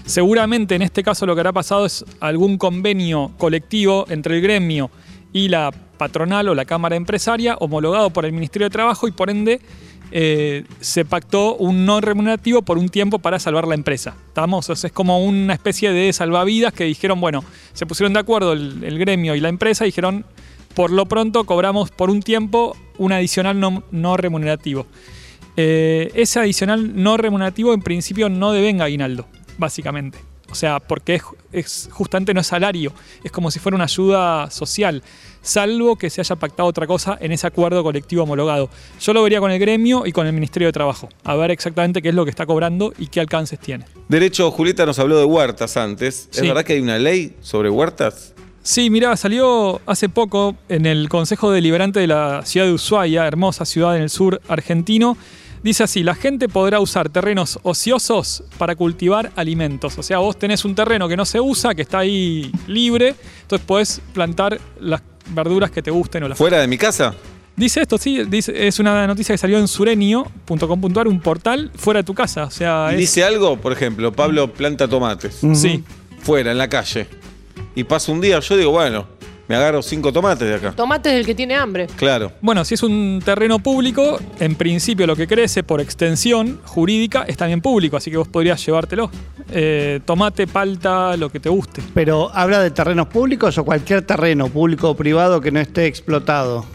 Seguramente 0.05 0.75
en 0.75 0.81
este 0.81 1.01
caso 1.03 1.25
lo 1.25 1.33
que 1.35 1.41
habrá 1.41 1.53
pasado 1.53 1.85
es 1.85 2.03
algún 2.19 2.57
convenio 2.57 3.31
colectivo 3.38 4.05
entre 4.09 4.35
el 4.35 4.41
gremio 4.41 4.91
y 5.31 5.47
la 5.47 5.71
patronal 5.97 6.50
o 6.50 6.55
la 6.55 6.65
cámara 6.65 6.95
empresaria 6.95 7.55
homologado 7.59 8.09
por 8.09 8.25
el 8.25 8.33
Ministerio 8.33 8.65
de 8.67 8.71
Trabajo 8.71 9.07
y 9.07 9.12
por 9.12 9.29
ende 9.29 9.62
eh, 10.15 10.65
se 10.79 11.05
pactó 11.05 11.55
un 11.55 11.88
no 11.88 12.00
remunerativo 12.00 12.62
por 12.62 12.77
un 12.77 12.89
tiempo 12.89 13.17
para 13.17 13.39
salvar 13.39 13.67
la 13.67 13.74
empresa. 13.74 14.15
¿Estamos? 14.27 14.70
Es 14.70 14.91
como 14.91 15.25
una 15.25 15.55
especie 15.55 15.91
de 15.91 16.13
salvavidas 16.13 16.72
que 16.72 16.84
dijeron, 16.84 17.20
bueno, 17.20 17.43
se 17.74 17.88
pusieron 17.88 18.13
de 18.13 18.20
acuerdo 18.20 18.53
el, 18.53 19.00
gremio 19.00 19.34
y 19.34 19.39
la 19.39 19.50
empresa 19.50 19.86
y 19.86 19.88
dijeron, 19.88 20.24
por 20.75 20.91
lo 20.91 21.08
pronto 21.08 21.46
cobramos 21.46 21.89
por 21.89 22.12
un 22.12 22.22
tiempo 22.22 22.77
un 23.00 23.12
adicional 23.12 23.60
no, 23.60 23.84
no 23.89 24.15
remunerativo. 24.15 24.86
Eh, 25.58 26.12
ese 26.13 26.39
adicional 26.39 27.01
no 27.01 27.17
remunerativo 27.17 27.74
en 27.74 27.82
principio 27.82 28.29
no 28.29 28.51
devenga 28.51 28.86
aguinaldo, 28.86 29.25
básicamente. 29.58 30.20
O 30.51 30.53
sea, 30.53 30.79
porque 30.79 31.15
es, 31.15 31.24
es 31.51 31.89
justamente 31.91 32.36
no 32.36 32.41
es 32.41 32.46
salario, 32.46 32.93
es 33.24 33.32
como 33.32 33.50
si 33.50 33.58
fuera 33.58 33.74
una 33.74 33.86
ayuda 33.86 34.51
social, 34.51 35.01
salvo 35.43 35.95
que 35.95 36.09
se 36.09 36.21
haya 36.21 36.35
pactado 36.35 36.67
otra 36.67 36.88
cosa 36.88 37.15
en 37.21 37.31
ese 37.31 37.45
acuerdo 37.45 37.83
colectivo 37.83 38.23
homologado. 38.23 38.69
Yo 39.00 39.13
lo 39.13 39.21
vería 39.21 39.39
con 39.39 39.51
el 39.51 39.59
gremio 39.59 40.07
y 40.07 40.12
con 40.12 40.25
el 40.25 40.33
Ministerio 40.33 40.67
de 40.69 40.71
Trabajo, 40.71 41.09
a 41.23 41.35
ver 41.35 41.51
exactamente 41.51 42.01
qué 42.01 42.09
es 42.09 42.15
lo 42.15 42.23
que 42.23 42.31
está 42.31 42.47
cobrando 42.47 42.91
y 42.97 43.07
qué 43.07 43.19
alcances 43.19 43.59
tiene. 43.59 43.85
Derecho, 44.09 44.50
Julieta 44.50 44.85
nos 44.88 44.97
habló 44.97 45.19
de 45.19 45.25
huertas 45.25 45.77
antes. 45.77 46.29
¿Es 46.31 46.38
Sí. 46.39 46.47
verdad 46.47 46.63
que 46.63 46.73
hay 46.73 46.79
una 46.79 46.97
ley 46.97 47.35
sobre 47.41 47.69
huertas? 47.69 48.33
Sí, 48.63 48.89
mira, 48.89 49.15
salió 49.17 49.81
hace 49.85 50.07
poco 50.07 50.55
en 50.69 50.85
el 50.85 51.09
Consejo 51.09 51.51
Deliberante 51.51 52.00
de 52.00 52.07
la 52.07 52.41
ciudad 52.45 52.65
de 52.65 52.71
Ushuaia, 52.73 53.27
hermosa 53.27 53.65
ciudad 53.65 53.97
en 53.97 54.03
el 54.03 54.09
sur 54.09 54.41
argentino. 54.47 55.17
Dice 55.63 55.83
así, 55.83 56.03
la 56.03 56.15
gente 56.15 56.50
podrá 56.50 56.79
usar 56.81 57.09
terrenos 57.09 57.57
ociosos 57.63 58.43
para 58.57 58.75
cultivar 58.75 59.31
alimentos. 59.38 59.97
O 59.97 60.03
sea, 60.03 60.17
vos 60.19 60.38
tenés 60.38 60.65
un 60.65 60.75
terreno 60.75 61.07
que 61.07 61.15
no 61.17 61.25
se 61.25 61.39
usa, 61.39 61.73
que 61.75 61.81
está 61.83 62.00
ahí 62.00 62.51
libre, 62.67 63.15
entonces 63.43 63.65
podés 63.65 64.01
plantar 64.13 64.60
las 64.79 65.01
verduras 65.29 65.71
que 65.71 65.81
te 65.81 65.91
gusten 65.91 66.23
o 66.23 66.27
las 66.27 66.38
¿Fuera 66.38 66.59
de 66.59 66.67
mi 66.67 66.77
casa? 66.77 67.13
Dice 67.55 67.81
esto, 67.81 67.97
sí, 67.99 68.23
dice, 68.27 68.67
es 68.67 68.79
una 68.79 69.05
noticia 69.05 69.33
que 69.33 69.38
salió 69.38 69.59
en 69.59 69.67
sureño.com.ar, 69.67 71.07
un 71.07 71.19
portal 71.19 71.71
fuera 71.75 71.99
de 71.99 72.03
tu 72.03 72.13
casa. 72.13 72.45
O 72.45 72.51
sea, 72.51 72.89
es- 72.91 72.97
dice 72.97 73.23
algo, 73.23 73.57
por 73.57 73.71
ejemplo, 73.73 74.12
Pablo 74.12 74.51
planta 74.51 74.88
tomates. 74.88 75.39
Sí. 75.53 75.83
Fuera, 76.21 76.51
en 76.51 76.57
la 76.57 76.67
calle. 76.69 77.07
Y 77.75 77.83
pasa 77.83 78.12
un 78.12 78.21
día, 78.21 78.39
yo 78.39 78.57
digo, 78.57 78.71
bueno, 78.71 79.07
me 79.47 79.56
agarro 79.56 79.82
cinco 79.82 80.12
tomates 80.13 80.47
de 80.47 80.56
acá. 80.56 80.71
Tomate 80.71 81.10
es 81.10 81.15
el 81.15 81.25
que 81.25 81.36
tiene 81.36 81.56
hambre. 81.56 81.88
Claro. 81.95 82.32
Bueno, 82.41 82.63
si 82.63 82.75
es 82.75 82.84
un 82.84 83.21
terreno 83.23 83.60
público, 83.60 84.19
en 84.39 84.56
principio 84.56 85.06
lo 85.06 85.15
que 85.15 85.27
crece 85.27 85.63
por 85.63 85.82
extensión 85.82 86.60
jurídica 86.63 87.25
es 87.27 87.38
también 87.38 87.62
público, 87.62 87.97
así 87.97 88.10
que 88.10 88.17
vos 88.17 88.27
podrías 88.27 88.65
llevártelo. 88.65 89.12
Eh, 89.51 89.99
tomate, 90.06 90.47
palta, 90.47 91.17
lo 91.17 91.29
que 91.29 91.39
te 91.39 91.49
guste. 91.49 91.82
Pero 91.93 92.32
habla 92.34 92.62
de 92.62 92.71
terrenos 92.71 93.08
públicos 93.08 93.58
o 93.58 93.65
cualquier 93.65 94.03
terreno, 94.03 94.47
público 94.47 94.89
o 94.89 94.95
privado, 94.95 95.41
que 95.41 95.51
no 95.51 95.60
esté 95.60 95.88
explotado. 95.88 96.65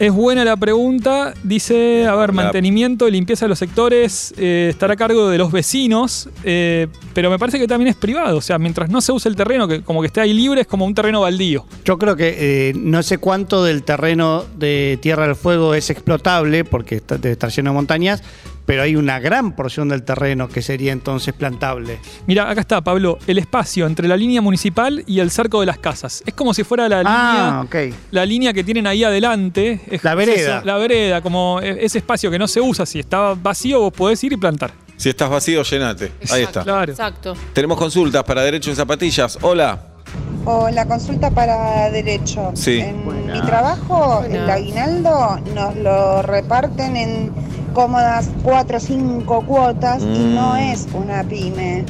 Es 0.00 0.14
buena 0.14 0.46
la 0.46 0.56
pregunta. 0.56 1.34
Dice, 1.42 2.06
a 2.06 2.14
ver, 2.14 2.32
mantenimiento 2.32 3.06
y 3.06 3.10
limpieza 3.10 3.44
de 3.44 3.50
los 3.50 3.58
sectores 3.58 4.32
eh, 4.38 4.68
estará 4.70 4.94
a 4.94 4.96
cargo 4.96 5.28
de 5.28 5.36
los 5.36 5.52
vecinos, 5.52 6.26
eh, 6.42 6.86
pero 7.12 7.28
me 7.28 7.38
parece 7.38 7.58
que 7.58 7.68
también 7.68 7.88
es 7.88 7.96
privado. 7.96 8.38
O 8.38 8.40
sea, 8.40 8.58
mientras 8.58 8.88
no 8.88 9.02
se 9.02 9.12
use 9.12 9.28
el 9.28 9.36
terreno, 9.36 9.68
que 9.68 9.82
como 9.82 10.00
que 10.00 10.06
esté 10.06 10.22
ahí 10.22 10.32
libre, 10.32 10.62
es 10.62 10.66
como 10.66 10.86
un 10.86 10.94
terreno 10.94 11.20
baldío. 11.20 11.66
Yo 11.84 11.98
creo 11.98 12.16
que 12.16 12.70
eh, 12.70 12.72
no 12.74 13.02
sé 13.02 13.18
cuánto 13.18 13.62
del 13.62 13.82
terreno 13.82 14.46
de 14.56 14.98
Tierra 15.02 15.26
del 15.26 15.36
Fuego 15.36 15.74
es 15.74 15.90
explotable, 15.90 16.64
porque 16.64 16.94
está, 16.94 17.18
debe 17.18 17.32
estar 17.32 17.50
lleno 17.50 17.68
de 17.68 17.74
montañas, 17.74 18.22
pero 18.70 18.84
hay 18.84 18.94
una 18.94 19.18
gran 19.18 19.50
porción 19.56 19.88
del 19.88 20.04
terreno 20.04 20.48
que 20.48 20.62
sería 20.62 20.92
entonces 20.92 21.34
plantable. 21.34 21.98
Mira, 22.28 22.48
acá 22.48 22.60
está, 22.60 22.80
Pablo, 22.80 23.18
el 23.26 23.38
espacio 23.38 23.84
entre 23.84 24.06
la 24.06 24.16
línea 24.16 24.40
municipal 24.40 25.02
y 25.08 25.18
el 25.18 25.32
cerco 25.32 25.58
de 25.58 25.66
las 25.66 25.78
casas. 25.78 26.22
Es 26.24 26.34
como 26.34 26.54
si 26.54 26.62
fuera 26.62 26.88
la 26.88 27.02
Ah, 27.04 27.62
línea. 27.66 27.88
ok. 27.90 27.94
La 28.12 28.24
línea 28.24 28.52
que 28.52 28.62
tienen 28.62 28.86
ahí 28.86 29.02
adelante. 29.02 29.80
es- 29.90 30.04
La 30.04 30.14
vereda. 30.14 30.58
es 30.60 30.64
la 30.64 30.76
vereda, 30.76 31.20
como 31.20 31.58
e- 31.60 31.84
ese 31.84 31.98
espacio 31.98 32.30
que 32.30 32.38
no 32.38 32.46
se 32.46 32.60
usa. 32.60 32.86
Si 32.86 33.00
está 33.00 33.34
vacío, 33.34 33.80
vos 33.80 33.92
podés 33.92 34.22
ir 34.22 34.34
y 34.34 34.36
plantar. 34.36 34.70
Si 34.96 35.08
estás 35.08 35.28
vacío, 35.28 35.64
llenate. 35.64 36.12
Ahí 36.30 36.44
está. 36.44 36.62
Claro. 36.62 36.92
Exacto. 36.92 37.34
Tenemos 37.52 37.76
consultas 37.76 38.22
para 38.22 38.42
Derecho 38.42 38.70
en 38.70 38.76
Zapatillas. 38.76 39.36
Hola. 39.42 39.80
O 40.44 40.70
la 40.70 40.86
consulta 40.86 41.30
para 41.30 41.90
derecho. 41.90 42.52
Sí. 42.54 42.78
En 42.80 43.04
mi 43.32 43.40
trabajo, 43.42 44.24
el 44.30 44.48
aguinaldo 44.48 45.38
nos 45.54 45.74
lo 45.76 46.22
reparten 46.22 46.96
en 46.96 47.32
cómodas 47.72 48.28
cuatro 48.42 48.76
o 48.78 48.80
cinco 48.80 49.42
cuotas 49.46 50.02
y 50.02 50.06
Mm. 50.06 50.34
no 50.34 50.56
es 50.56 50.86
una 50.94 51.22
pyme. 51.24 51.84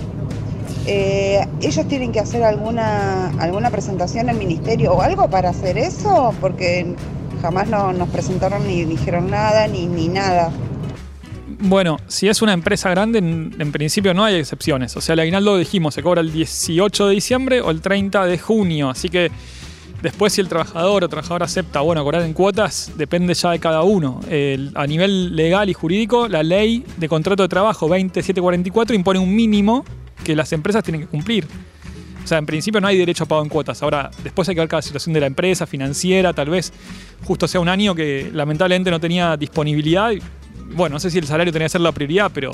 Eh, 0.86 1.46
¿Ellos 1.60 1.86
tienen 1.88 2.10
que 2.12 2.20
hacer 2.20 2.42
alguna, 2.42 3.28
alguna 3.38 3.70
presentación 3.70 4.28
al 4.30 4.36
ministerio 4.36 4.92
o 4.94 5.02
algo 5.02 5.28
para 5.28 5.50
hacer 5.50 5.76
eso? 5.78 6.34
Porque 6.40 6.94
jamás 7.42 7.68
no, 7.68 7.92
nos 7.92 8.08
presentaron 8.08 8.66
ni 8.66 8.84
dijeron 8.84 9.30
nada 9.30 9.66
ni, 9.68 9.86
ni 9.86 10.08
nada. 10.08 10.50
Bueno, 11.62 11.98
si 12.06 12.28
es 12.28 12.40
una 12.40 12.54
empresa 12.54 12.88
grande, 12.90 13.18
en, 13.18 13.54
en 13.58 13.72
principio 13.72 14.14
no 14.14 14.24
hay 14.24 14.36
excepciones. 14.36 14.96
O 14.96 15.00
sea, 15.02 15.12
el 15.12 15.20
aguinaldo 15.20 15.58
dijimos, 15.58 15.94
se 15.94 16.02
cobra 16.02 16.22
el 16.22 16.32
18 16.32 17.08
de 17.08 17.14
diciembre 17.14 17.60
o 17.60 17.70
el 17.70 17.82
30 17.82 18.24
de 18.24 18.38
junio. 18.38 18.88
Así 18.88 19.10
que 19.10 19.30
después 20.02 20.32
si 20.32 20.40
el 20.40 20.48
trabajador 20.48 21.04
o 21.04 21.08
trabajadora 21.08 21.44
acepta, 21.44 21.80
bueno, 21.80 22.02
cobrar 22.02 22.22
en 22.22 22.32
cuotas, 22.32 22.92
depende 22.96 23.34
ya 23.34 23.50
de 23.50 23.58
cada 23.58 23.82
uno. 23.82 24.20
A 24.74 24.86
nivel 24.86 25.36
legal 25.36 25.68
y 25.68 25.74
jurídico, 25.74 26.28
la 26.28 26.42
ley 26.42 26.84
de 26.96 27.08
contrato 27.08 27.42
de 27.42 27.48
trabajo 27.48 27.86
2744 27.88 28.94
impone 28.94 29.18
un 29.18 29.34
mínimo 29.34 29.84
que 30.24 30.36
las 30.36 30.52
empresas 30.52 30.82
tienen 30.84 31.02
que 31.02 31.06
cumplir. 31.06 31.46
O 32.22 32.26
sea, 32.26 32.38
en 32.38 32.46
principio 32.46 32.80
no 32.80 32.86
hay 32.86 32.98
derecho 32.98 33.24
a 33.24 33.26
pago 33.26 33.42
en 33.42 33.48
cuotas. 33.48 33.82
Ahora, 33.82 34.10
después 34.22 34.48
hay 34.48 34.54
que 34.54 34.60
ver 34.60 34.68
cada 34.68 34.82
situación 34.82 35.14
de 35.14 35.20
la 35.20 35.26
empresa, 35.26 35.66
financiera, 35.66 36.32
tal 36.32 36.50
vez 36.50 36.72
justo 37.24 37.48
sea 37.48 37.60
un 37.60 37.68
año 37.68 37.94
que 37.94 38.30
lamentablemente 38.32 38.90
no 38.90 39.00
tenía 39.00 39.36
disponibilidad. 39.36 40.12
Bueno, 40.74 40.94
no 40.94 41.00
sé 41.00 41.10
si 41.10 41.18
el 41.18 41.26
salario 41.26 41.52
tenía 41.52 41.66
que 41.66 41.70
ser 41.70 41.80
la 41.80 41.92
prioridad, 41.92 42.30
pero 42.32 42.52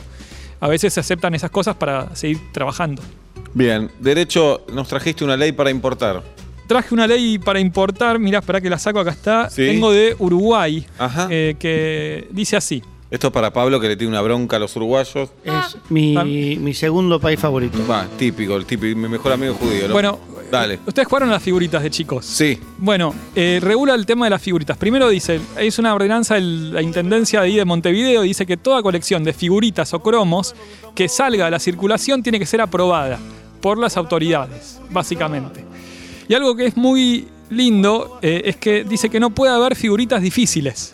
a 0.61 0.69
veces 0.69 0.95
se 0.95 1.01
aceptan 1.01 1.35
esas 1.35 1.51
cosas 1.51 1.75
para 1.75 2.15
seguir 2.15 2.39
trabajando. 2.53 3.03
Bien. 3.53 3.91
Derecho, 3.99 4.65
nos 4.73 4.89
trajiste 4.89 5.25
una 5.25 5.37
ley 5.37 5.53
para 5.53 5.71
importar. 5.71 6.23
Traje 6.67 6.93
una 6.95 7.07
ley 7.07 7.39
para 7.39 7.61
importar, 7.61 8.19
mirá, 8.19 8.39
espera 8.41 8.61
que 8.61 8.69
la 8.71 8.79
saco, 8.79 8.99
acá 9.01 9.11
está. 9.11 9.51
Sí. 9.51 9.67
Tengo 9.67 9.91
de 9.93 10.17
Uruguay, 10.19 10.87
Ajá. 10.99 11.29
eh, 11.31 11.55
que 11.59 12.27
dice 12.31 12.57
así. 12.57 12.83
Esto 13.09 13.29
es 13.29 13.33
para 13.33 13.53
Pablo 13.53 13.79
que 13.79 13.87
le 13.87 13.97
tiene 13.97 14.11
una 14.13 14.21
bronca 14.21 14.57
a 14.57 14.59
los 14.59 14.75
uruguayos. 14.75 15.31
Es 15.45 15.77
mi, 15.91 16.17
Ah. 16.17 16.25
mi 16.25 16.75
segundo 16.75 17.21
país 17.21 17.39
favorito. 17.39 17.79
Va, 17.89 18.07
típico, 18.19 18.57
el 18.57 18.67
típico, 18.67 18.99
mi 18.99 19.09
mejor 19.09 19.33
amigo 19.33 19.55
judío. 19.55 19.87
¿no? 19.89 19.93
Bueno, 19.93 20.19
Dale. 20.51 20.79
Ustedes 20.87 21.09
jugaron 21.09 21.29
a 21.31 21.33
las 21.33 21.43
figuritas 21.43 21.83
de 21.83 21.91
chicos. 21.91 22.25
Sí. 22.25 22.57
Bueno, 22.79 23.13
eh, 23.35 23.59
regula 23.61 23.97
el 23.97 24.07
tema 24.07 24.27
de 24.27 24.31
las 24.31 24.41
figuritas. 24.41 24.77
Primero 24.77 25.09
dice, 25.09 25.41
es 25.59 25.77
una 25.81 25.93
ordenanza 25.93 26.37
de 26.37 26.41
la 26.41 26.83
Intendencia 26.83 27.41
de 27.41 27.47
ahí 27.47 27.57
de 27.57 27.65
Montevideo, 27.65 28.23
dice 28.23 28.47
que 28.47 28.57
toda 28.57 28.81
colección 28.81 29.25
de 29.25 29.33
figuritas 29.33 29.93
o 29.93 29.99
cromos 30.01 30.55
que 30.95 31.09
salga 31.09 31.49
a 31.49 31.51
la 31.51 31.59
circulación 31.59 32.23
tiene 32.23 32.39
que 32.39 32.47
ser 32.47 32.61
aprobada 32.61 33.19
por 33.61 33.77
las 33.77 33.97
autoridades, 33.97 34.79
básicamente. 34.91 35.65
Y 36.29 36.35
algo 36.35 36.55
que 36.57 36.67
es 36.67 36.77
muy 36.77 37.29
lindo 37.51 38.19
eh, 38.23 38.43
es 38.47 38.57
que 38.57 38.85
dice 38.85 39.09
que 39.09 39.21
no 39.21 39.31
puede 39.31 39.53
haber 39.53 39.77
figuritas 39.77 40.21
difíciles. 40.23 40.93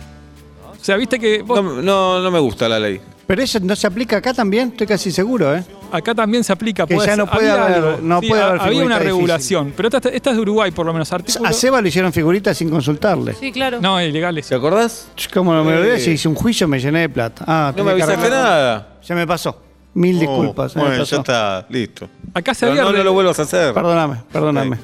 O 0.80 0.84
sea, 0.84 0.96
viste 0.96 1.18
que 1.18 1.42
vos- 1.42 1.62
No, 1.62 1.80
no, 1.82 2.20
no 2.20 2.30
me 2.30 2.38
gusta 2.38 2.68
la 2.68 2.78
ley. 2.78 3.00
Pero 3.26 3.40
eso 3.42 3.60
no 3.60 3.74
se 3.76 3.86
aplica 3.86 4.16
acá 4.16 4.34
también, 4.34 4.68
estoy 4.70 4.86
casi 4.86 5.10
seguro, 5.12 5.54
¿eh? 5.56 5.64
acá 5.92 6.14
también 6.14 6.42
se 6.42 6.52
aplica. 6.52 6.86
Que 6.86 6.98
ya 6.98 7.16
no 7.16 7.26
puede 7.26 7.50
había 7.50 7.64
haber- 7.64 7.76
algo. 7.76 7.98
no 8.02 8.20
puede 8.20 8.42
haber 8.42 8.60
Había 8.60 8.84
una 8.84 8.98
regulación, 8.98 9.72
pero 9.76 9.88
esta, 9.88 10.08
esta 10.08 10.30
es 10.30 10.36
de 10.36 10.42
Uruguay, 10.42 10.70
por 10.72 10.84
lo 10.84 10.92
menos. 10.92 11.10
Artículo, 11.12 11.48
A 11.48 11.52
Seba 11.52 11.80
le 11.80 11.88
hicieron 11.88 12.12
figuritas 12.12 12.58
sin 12.58 12.68
consultarle. 12.68 13.34
Sí, 13.34 13.52
claro. 13.52 13.80
no, 13.80 14.02
ilegales. 14.02 14.48
¿Te 14.48 14.54
acordás? 14.54 15.08
¿Cómo 15.32 15.54
no 15.54 15.62
me 15.64 15.72
lo 15.76 15.84
Eh. 15.84 16.00
Si 16.00 16.10
hice 16.10 16.28
un 16.28 16.34
juicio 16.34 16.66
me 16.66 16.80
llené 16.80 17.00
de 17.00 17.08
plata. 17.08 17.44
Ah, 17.46 17.72
No 17.76 17.84
me 17.84 17.92
tenía 17.92 18.06
que 18.06 18.12
avisaste 18.12 18.20
arreglar. 18.34 18.42
nada. 18.44 18.88
Se 19.02 19.14
me 19.14 19.26
pasó. 19.26 19.62
Mil 19.94 20.18
disculpas. 20.18 20.72
se 20.72 20.78
me 20.78 20.84
Oh, 20.84 20.88
Bueno, 20.88 21.02
pasó. 21.04 21.16
ya 21.16 21.20
está, 21.20 21.66
listo. 21.70 22.08
Acá 22.34 22.54
se 22.54 22.60
Pero 22.60 22.72
había 22.72 22.82
no, 22.82 22.90
no 22.92 22.98
re- 22.98 23.04
lo 23.04 23.12
vuelvas 23.12 23.38
a 23.38 23.42
hacer. 23.42 23.72
Perdóname, 23.72 24.16
perdóname. 24.32 24.78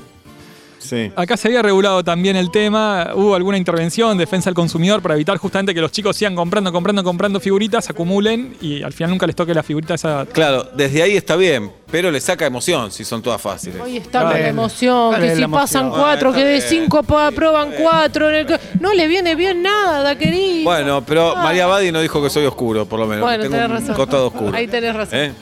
Sí. 0.88 1.12
Acá 1.16 1.36
se 1.36 1.48
había 1.48 1.60
regulado 1.60 2.02
también 2.02 2.36
el 2.36 2.50
tema, 2.50 3.10
hubo 3.14 3.34
alguna 3.34 3.58
intervención, 3.58 4.16
defensa 4.16 4.48
del 4.48 4.54
consumidor 4.54 5.02
para 5.02 5.14
evitar 5.14 5.36
justamente 5.36 5.74
que 5.74 5.80
los 5.80 5.92
chicos 5.92 6.16
sigan 6.16 6.34
comprando, 6.34 6.72
comprando, 6.72 7.04
comprando 7.04 7.40
figuritas, 7.40 7.90
acumulen 7.90 8.56
y 8.60 8.82
al 8.82 8.92
final 8.92 9.10
nunca 9.10 9.26
les 9.26 9.36
toque 9.36 9.52
la 9.52 9.62
figurita 9.62 9.94
esa. 9.94 10.26
Claro, 10.32 10.66
desde 10.74 11.02
ahí 11.02 11.16
está 11.16 11.36
bien, 11.36 11.70
pero 11.90 12.10
le 12.10 12.20
saca 12.20 12.46
emoción 12.46 12.90
si 12.90 13.04
son 13.04 13.22
todas 13.22 13.40
fáciles. 13.40 13.80
Hoy 13.80 13.96
está 13.96 14.24
Dale. 14.24 14.40
la 14.42 14.48
emoción, 14.48 15.14
que 15.14 15.34
si 15.36 15.42
pasan 15.46 15.82
emoción. 15.86 15.90
cuatro, 16.02 16.32
que 16.32 16.40
Bueno, 16.40 16.50
de 16.54 16.60
cinco 16.60 16.98
aprueban 16.98 17.72
cuatro. 17.72 18.28
en 18.28 18.34
el 18.36 18.46
co- 18.46 18.58
No 18.80 18.92
le 18.94 19.06
viene 19.08 19.34
bien 19.34 19.62
nada, 19.62 20.16
querido. 20.16 20.64
Bueno, 20.64 21.02
pero 21.04 21.36
Ah. 21.36 21.42
María 21.42 21.66
Badi 21.66 21.90
no 21.92 22.00
dijo 22.00 22.22
que 22.22 22.30
soy 22.30 22.44
oscuro, 22.46 22.86
por 22.86 22.98
lo 23.00 23.06
menos. 23.06 23.22
Bueno, 23.24 23.42
Tengo 23.42 23.56
tenés 23.56 23.70
un 23.70 23.76
razón. 23.76 23.94
costado 23.96 24.26
oscuro. 24.28 24.56
Ahí 24.56 24.66
tenés 24.68 24.94
razón. 24.94 25.18
¿Eh? 25.18 25.32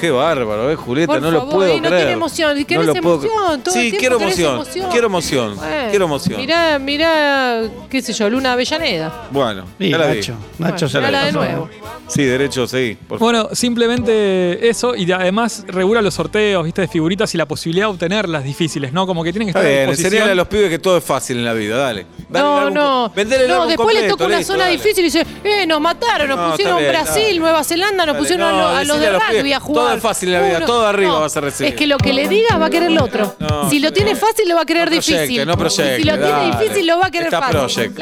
Qué 0.00 0.10
bárbaro, 0.10 0.70
¿eh, 0.70 0.76
Julieta? 0.76 1.14
Por 1.14 1.22
no 1.22 1.30
lo 1.30 1.48
puedo 1.48 1.72
no 1.74 1.80
creer. 1.80 1.96
tiene 1.96 2.12
emoción, 2.12 2.58
y 2.58 2.64
querés 2.66 2.86
lo 2.86 2.94
puedo- 2.96 3.14
emoción, 3.24 3.62
todo 3.62 3.74
Sí, 3.74 3.92
quiero 3.98 4.16
emoción, 4.16 4.54
emoción. 4.56 4.90
quiero 4.90 5.06
emoción, 5.06 5.56
Bueno, 5.56 5.88
quiero 5.90 6.04
emoción. 6.04 6.40
Mirá, 6.40 6.78
mirá, 6.78 7.62
qué 7.88 8.02
sé 8.02 8.12
yo, 8.12 8.28
Luna 8.28 8.52
Avellaneda. 8.52 9.26
Bueno, 9.30 9.64
Sí, 9.78 9.88
ya 9.90 9.98
la 9.98 10.06
vi. 10.08 10.16
Nacho. 10.18 10.34
Nacho 10.58 10.88
se 10.88 10.98
Mirá 10.98 11.10
la 11.10 11.18
la 11.20 11.24
de 11.26 11.32
nuevo. 11.32 11.68
Sí, 12.08 12.24
derecho, 12.24 12.66
sí. 12.68 12.96
por- 13.08 13.18
Bueno, 13.18 13.48
simplemente 13.52 14.68
eso 14.68 14.94
y 14.94 15.06
de- 15.06 15.14
además 15.14 15.64
regula 15.96 16.02
los 16.02 16.14
sorteos, 16.14 16.64
viste, 16.64 16.82
de 16.82 16.88
figuritas 16.88 17.34
y 17.34 17.38
la 17.38 17.46
posibilidad 17.46 17.86
de 17.86 17.92
obtenerlas 17.92 18.44
difíciles, 18.44 18.92
¿no? 18.92 19.06
Como 19.06 19.24
que 19.24 19.32
tienen 19.32 19.46
que 19.46 19.50
Está 19.58 19.60
estar 19.60 19.72
a 19.72 19.86
bien, 19.86 19.90
enseñale 19.90 20.32
a 20.32 20.34
los 20.34 20.48
pibes 20.48 20.68
que 20.68 20.78
todo 20.78 20.98
es 20.98 21.04
fácil 21.04 21.38
en 21.38 21.44
la 21.44 21.52
vida, 21.54 21.76
dale. 21.78 22.06
Dale 22.28 22.44
No, 22.44 22.70
no. 22.70 23.12
no, 23.48 23.66
después 23.66 23.94
le 23.94 24.08
toca 24.08 24.26
una 24.26 24.38
listo, 24.38 24.52
zona 24.52 24.64
dale. 24.64 24.76
difícil 24.76 25.00
y 25.00 25.02
dice, 25.04 25.26
eh, 25.44 25.66
nos 25.66 25.80
mataron, 25.80 26.28
nos 26.28 26.36
No, 26.38 26.50
pusieron 26.50 26.78
está 26.78 26.90
bien, 26.92 27.04
Brasil. 27.04 27.38
Nueva 27.40 27.64
Zelanda, 27.64 28.06
nos 28.06 28.14
Dale, 28.14 28.18
pusieron 28.18 28.50
no, 28.50 28.56
a, 28.68 28.72
lo- 28.72 28.76
a 28.78 28.84
los 28.84 29.00
de 29.00 29.06
a 29.06 29.12
los 29.12 29.22
rugby 29.22 29.36
pibes, 29.38 29.56
a 29.56 29.60
jugar. 29.60 29.84
todo 29.86 29.94
es 29.96 30.02
fácil 30.02 30.28
en 30.28 30.34
la 30.42 30.48
vida, 30.48 30.66
todo 30.66 30.86
arriba 30.86 31.18
vas 31.20 31.36
a 31.36 31.40
recibir. 31.40 31.72
Es 31.72 31.78
que 31.78 31.86
lo 31.86 31.98
que 31.98 32.12
le 32.12 32.28
digas 32.28 32.60
va 32.60 32.66
a 32.66 32.70
querer 32.70 32.90
el 32.90 32.98
otro. 32.98 33.36
No, 33.38 33.70
si 33.70 33.78
lo 33.80 33.92
tiene 33.92 34.14
fácil, 34.16 34.48
lo 34.48 34.56
va 34.56 34.62
a 34.62 34.66
querer 34.66 34.90
difícil. 34.90 35.46
no 35.46 35.56
proyecte, 35.56 35.96
si 35.96 36.04
lo 36.04 36.18
tiene 36.18 36.46
difícil, 36.56 36.86
lo 36.86 36.98
va 36.98 37.06
a 37.06 37.10
querer 37.10 37.26
Está 37.28 37.40
fácil. 37.40 37.92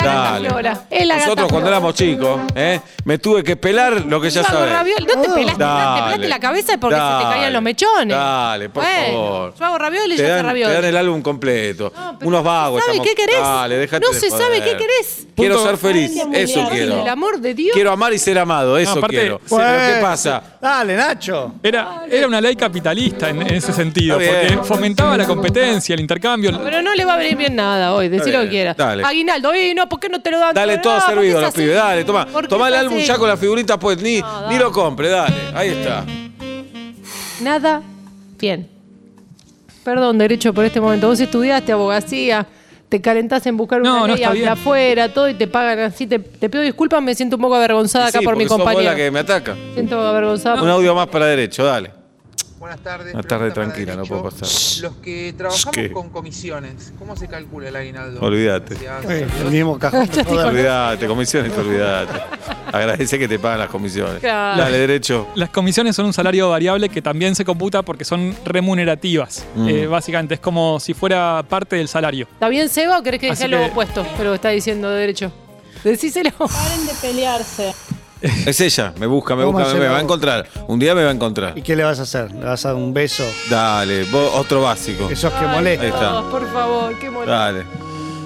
Nosotros 1.17 1.49
cuando 1.51 1.69
éramos 1.69 1.95
chicos, 1.95 2.41
¿eh? 2.55 2.81
me 3.05 3.19
tuve 3.19 3.45
que 3.45 3.57
pelar 3.57 4.05
lo 4.07 4.21
que 4.21 4.31
ya 4.31 4.43
sabes. 4.43 4.73
No 4.73 5.23
te 5.23 5.29
pelaste, 5.31 5.59
te 5.65 6.03
pelaste 6.05 6.29
la 6.29 6.41
cabeza 6.41 6.79
porque 6.79 6.97
se 6.97 7.03
te 7.25 7.25
caían 7.35 7.53
los 7.53 7.63
mechones. 7.63 7.84
Dale, 8.07 8.69
por 8.69 8.83
Bueno, 8.83 9.07
favor. 9.13 9.55
Yo 9.59 9.65
hago 9.65 9.79
ravioli 9.79 10.17
Te 10.17 10.23
yo 10.23 10.35
hago 10.35 10.43
dan, 10.47 10.55
te 10.55 10.61
dan 10.73 10.85
el 10.85 10.97
álbum 10.97 11.23
completo. 11.23 11.93
No, 11.95 12.19
Unos 12.23 12.45
vagos. 12.45 12.81
sabe 12.83 12.97
estamos- 12.97 13.09
qué 13.09 13.15
querés. 13.23 13.41
Dale, 13.41 13.77
déjate 13.79 14.05
No 14.07 14.13
de 14.13 14.21
se 14.21 14.31
sabe 14.31 14.63
qué 14.63 14.77
querés. 14.77 15.27
Quiero 15.37 15.57
Punto. 15.57 15.69
ser 15.71 15.79
feliz, 15.79 16.13
eso 16.33 16.69
quiero. 16.71 17.03
el 17.03 17.09
amor 17.09 17.39
de 17.41 17.55
Dios. 17.55 17.75
Quiero 17.75 17.91
amar 17.91 18.13
y 18.13 18.19
ser 18.19 18.39
amado, 18.39 18.79
eso 18.79 18.93
aparte, 18.93 19.17
quiero. 19.17 19.39
¿qué 19.41 19.99
pasa? 20.01 20.43
Dale, 20.61 20.97
Nacho. 20.97 21.55
Era, 21.63 22.05
era 22.09 22.27
una 22.27 22.41
ley 22.41 22.55
capitalista 22.57 23.29
en, 23.31 23.43
en 23.43 23.55
ese 23.55 23.73
sentido, 23.73 24.17
porque 24.17 24.59
fomentaba 24.63 25.17
la 25.17 25.27
competencia, 25.27 25.95
el 25.95 26.01
intercambio. 26.01 26.53
Pero 26.63 26.83
no 26.83 26.95
le 26.95 27.05
va 27.05 27.15
a 27.15 27.17
venir 27.19 27.37
bien 27.37 27.57
nada 27.57 27.95
hoy, 27.95 28.09
decir 28.09 28.33
lo 28.33 28.49
que 28.49 28.75
dale. 28.77 29.05
Aguinaldo, 29.05 29.55
y 29.55 29.75
no, 29.75 29.89
¿por 29.89 30.01
qué 30.01 30.09
no 30.09 30.21
te 30.21 30.31
lo 30.31 30.39
dan? 30.39 30.55
Dale 30.55 30.79
todo 30.79 30.95
No, 30.95 31.01
¿por 31.01 31.09
qué 31.09 31.15
servido 31.15 31.39
a 31.39 31.43
los 31.43 31.55
pibes, 31.55 31.75
dale, 31.75 32.05
toma. 32.05 32.27
¿Por 32.27 32.43
qué 32.43 32.49
Toma 32.49 32.69
el 32.69 32.75
álbum 32.75 32.99
ya 32.99 33.19
con 33.19 33.29
las 33.29 33.39
figuritas, 33.39 33.77
pues 33.79 33.99
ni, 34.01 34.23
lo 34.59 34.71
compre, 34.73 35.09
dale. 35.09 35.35
Ahí 35.55 35.69
está. 35.71 36.05
Nada 37.41 37.83
bien. 38.39 38.69
Perdón, 39.85 40.19
derecho 40.19 40.55
por 40.55 40.65
este 40.65 40.81
momento. 40.81 41.09
Vos 41.09 41.21
estudiaste 41.21 41.73
abogacía, 41.73 42.47
te 42.89 43.01
calentás 43.01 43.47
en 43.47 43.57
buscar 43.57 43.81
una 43.81 43.91
No, 43.91 44.07
ley 44.07 44.45
afuera, 44.45 45.13
todo 45.13 45.29
y 45.29 45.35
te 45.35 45.47
pagan 45.47 45.79
así. 45.81 46.07
Te, 46.07 46.19
te 46.19 46.49
pido 46.49 46.63
disculpas, 46.63 47.03
me 47.03 47.15
siento 47.15 47.37
un 47.37 47.43
poco 47.43 47.57
avergonzada 47.57 48.07
acá 48.07 48.21
sí, 48.21 48.25
por 48.25 48.37
mi 48.37 48.45
porque 48.45 48.49
sos 48.49 48.59
vos 48.59 48.67
compañero. 48.67 48.91
la 48.93 48.97
que 48.97 49.11
me 49.11 49.19
ataca. 49.21 49.57
Siento 49.75 50.01
avergonzada. 50.01 50.63
Un 50.63 50.71
audio 50.71 50.95
más 50.95 51.09
para 51.09 51.27
derecho, 51.27 51.65
dale. 51.65 51.91
Buenas 52.59 52.81
tardes. 52.81 53.13
Una 53.13 53.23
tarde 53.23 53.51
pregunta 53.51 53.55
para 53.55 53.73
tranquila, 53.75 53.97
no 53.97 54.05
puedo 54.05 54.23
pasar. 54.31 54.83
Los 54.83 54.97
que 54.97 55.35
trabajamos 55.37 55.75
¿Qué? 55.77 55.93
con 55.93 56.09
comisiones, 56.09 56.95
¿cómo 56.99 57.15
se 57.15 57.29
calcula 57.29 57.69
el 57.69 57.77
aguinaldo? 57.77 58.21
Olvídate. 58.23 58.77
El 59.43 59.51
mismo 59.51 59.79
cajón. 59.79 60.09
Olvídate, 60.29 61.07
comisiones, 61.07 61.53
olvídate. 61.59 62.21
Agradece 62.75 63.19
que 63.19 63.29
te 63.29 63.39
pagan 63.39 63.59
las 63.61 63.69
comisiones. 63.71 64.21
Claro. 64.21 64.61
Dale, 64.61 64.79
derecho. 64.79 65.29
Las 65.35 65.51
comisiones 65.51 65.95
son 65.97 66.07
un 66.07 66.13
salario 66.13 66.51
variable 66.51 66.89
que 66.89 67.01
también 67.03 67.35
se 67.35 67.45
computa 67.45 67.83
porque 67.83 68.05
son 68.05 68.35
remunerativas. 68.45 69.45
Mm. 69.55 69.69
Eh, 69.69 69.87
básicamente, 69.87 70.35
es 70.35 70.41
como 70.41 70.81
si 70.81 70.95
fuera 70.95 71.45
parte 71.49 71.77
del 71.77 71.89
salario. 71.89 72.27
¿Está 72.33 72.49
bien, 72.49 72.69
Seba, 72.69 72.99
o 72.99 73.03
querés 73.03 73.21
que 73.21 73.31
deje 73.31 73.49
lo 73.49 73.59
que- 73.59 73.65
opuesto? 73.67 74.07
Pero 74.17 74.35
está 74.35 74.49
diciendo 74.51 74.91
derecho. 74.91 75.33
Decíselo. 75.83 76.31
Paren 76.39 76.87
de 76.87 76.93
pelearse. 77.01 77.75
Es 78.47 78.59
ella, 78.63 78.95
me 78.99 79.07
busca, 79.07 79.37
me 79.37 79.45
¿Cómo 79.45 79.59
busca, 79.59 79.75
me, 79.75 79.87
va 79.87 79.99
a 79.99 80.01
encontrar. 80.01 80.49
Un 80.67 80.79
día 80.79 80.95
me 80.95 81.03
va 81.05 81.11
a 81.11 81.13
encontrar. 81.13 81.59
¿Y 81.59 81.63
qué 81.63 81.77
le 81.77 81.85
vas 81.85 81.99
a 81.99 82.03
hacer? 82.05 82.33
¿Le 82.33 82.45
vas 82.47 82.65
a 82.65 82.69
dar 82.69 82.77
un 82.77 82.95
beso? 82.95 83.23
Dale, 83.51 84.05
vos, 84.05 84.33
otro 84.35 84.63
básico. 84.63 85.11
Esos 85.11 85.31
que 85.35 85.45
Ay, 85.45 85.55
molestan. 85.55 85.87
Ahí 85.87 85.93
está. 85.93 86.23
Por 86.31 86.51
favor, 86.51 86.99
qué 86.99 87.11
molesto. 87.11 87.31
Dale. 87.33 87.65